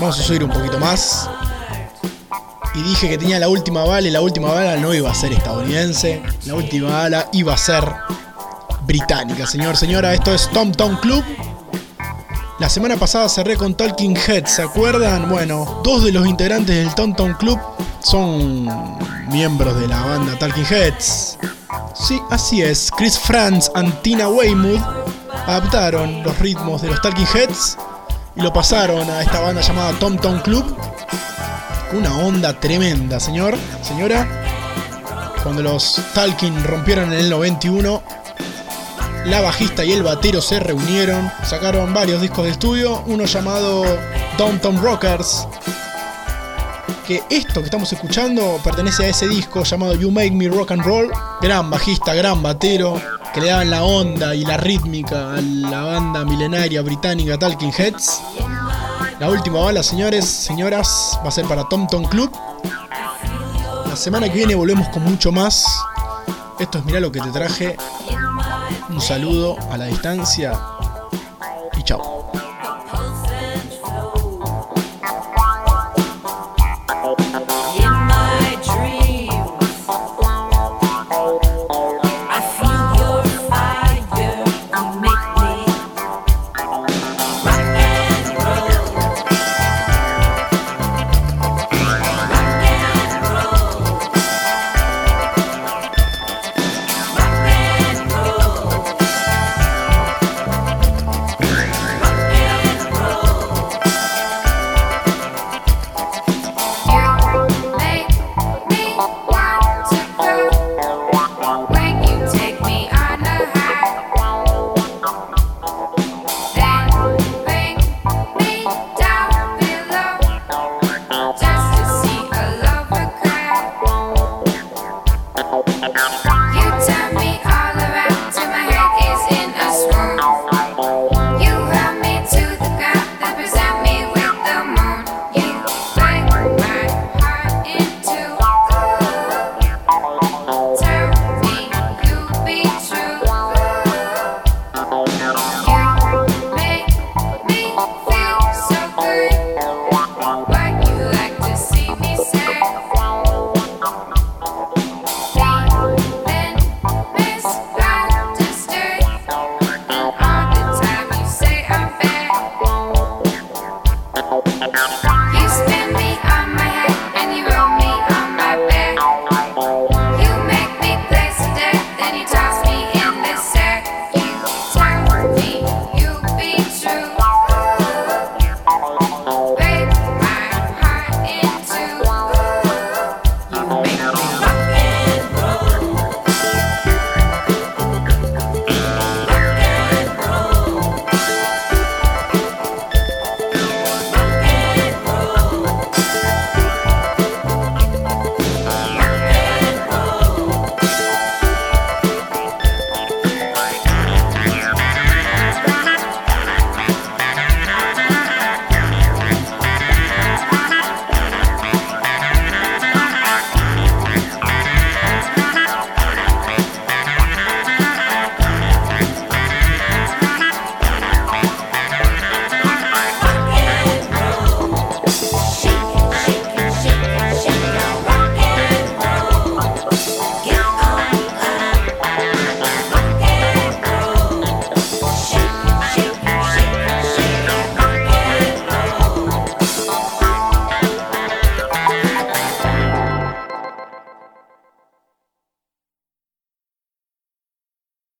vamos 0.00 0.18
a 0.18 0.22
subir 0.24 0.42
un 0.42 0.50
poquito 0.50 0.80
más. 0.80 1.30
Y 2.74 2.82
dije 2.82 3.08
que 3.08 3.16
tenía 3.16 3.38
la 3.38 3.48
última 3.48 3.84
bala 3.84 4.08
y 4.08 4.10
la 4.10 4.20
última 4.20 4.48
bala 4.48 4.76
no 4.78 4.92
iba 4.92 5.12
a 5.12 5.14
ser 5.14 5.32
estadounidense, 5.32 6.24
la 6.46 6.56
última 6.56 6.90
bala 6.90 7.28
iba 7.32 7.54
a 7.54 7.56
ser 7.56 7.84
británica, 8.84 9.46
señor, 9.46 9.76
señora. 9.76 10.12
Esto 10.12 10.34
es 10.34 10.50
Tom 10.50 10.72
Tom 10.72 10.96
Club. 10.96 11.22
La 12.58 12.68
semana 12.68 12.96
pasada 12.96 13.28
cerré 13.28 13.56
con 13.56 13.76
Talking 13.76 14.16
Heads, 14.16 14.50
¿se 14.50 14.62
acuerdan? 14.62 15.30
Bueno, 15.30 15.82
dos 15.84 16.02
de 16.02 16.10
los 16.10 16.26
integrantes 16.26 16.74
del 16.74 16.92
Tom 16.96 17.14
Tom 17.14 17.34
Club 17.34 17.60
son 18.02 18.68
miembros 19.28 19.78
de 19.78 19.86
la 19.86 20.00
banda 20.00 20.36
Talking 20.36 20.66
Heads. 20.68 21.38
Sí, 22.04 22.20
así 22.28 22.60
es. 22.60 22.90
Chris 22.90 23.18
Franz 23.18 23.70
y 23.74 23.90
Tina 24.02 24.28
Weymouth 24.28 24.82
adaptaron 25.46 26.22
los 26.22 26.38
ritmos 26.38 26.82
de 26.82 26.88
los 26.88 27.00
Talking 27.00 27.26
Heads 27.34 27.78
y 28.36 28.42
lo 28.42 28.52
pasaron 28.52 29.08
a 29.08 29.22
esta 29.22 29.40
banda 29.40 29.62
llamada 29.62 29.98
Tom 29.98 30.18
Tom 30.18 30.38
Club. 30.40 30.76
Una 31.94 32.14
onda 32.18 32.60
tremenda, 32.60 33.18
señor, 33.18 33.56
señora. 33.80 34.28
Cuando 35.42 35.62
los 35.62 35.98
Talking 36.12 36.62
rompieron 36.64 37.10
en 37.10 37.20
el 37.20 37.30
91, 37.30 38.02
la 39.24 39.40
bajista 39.40 39.82
y 39.82 39.92
el 39.92 40.02
batero 40.02 40.42
se 40.42 40.60
reunieron, 40.60 41.32
sacaron 41.42 41.94
varios 41.94 42.20
discos 42.20 42.44
de 42.44 42.50
estudio, 42.50 43.02
uno 43.06 43.24
llamado 43.24 43.82
Tom 44.36 44.58
Rockers, 44.82 45.48
que 47.06 47.22
esto 47.30 47.60
que 47.60 47.66
estamos 47.66 47.92
escuchando 47.92 48.58
pertenece 48.62 49.04
a 49.04 49.08
ese 49.08 49.28
disco 49.28 49.62
llamado 49.62 49.94
You 49.94 50.10
Make 50.10 50.32
Me 50.32 50.48
Rock 50.48 50.72
and 50.72 50.82
Roll. 50.82 51.10
Gran 51.40 51.70
bajista, 51.70 52.14
gran 52.14 52.42
batero, 52.42 53.00
que 53.32 53.40
le 53.40 53.48
daban 53.48 53.70
la 53.70 53.84
onda 53.84 54.34
y 54.34 54.44
la 54.44 54.56
rítmica 54.56 55.34
a 55.34 55.40
la 55.40 55.82
banda 55.82 56.24
milenaria 56.24 56.82
británica 56.82 57.38
Talking 57.38 57.72
Heads. 57.76 58.20
La 59.18 59.30
última 59.30 59.60
bala, 59.60 59.82
señores, 59.82 60.24
señoras, 60.24 61.18
va 61.24 61.28
a 61.28 61.32
ser 61.32 61.46
para 61.46 61.68
Tom 61.68 61.86
Tom 61.86 62.04
Club. 62.04 62.30
La 63.88 63.96
semana 63.96 64.28
que 64.28 64.34
viene 64.34 64.54
volvemos 64.54 64.88
con 64.88 65.04
mucho 65.04 65.30
más. 65.30 65.64
Esto 66.58 66.78
es 66.78 66.84
Mirá 66.84 67.00
lo 67.00 67.12
que 67.12 67.20
te 67.20 67.30
traje. 67.30 67.76
Un 68.88 69.00
saludo 69.00 69.56
a 69.70 69.76
la 69.76 69.86
distancia 69.86 70.58
y 71.76 71.82
chao. 71.82 72.13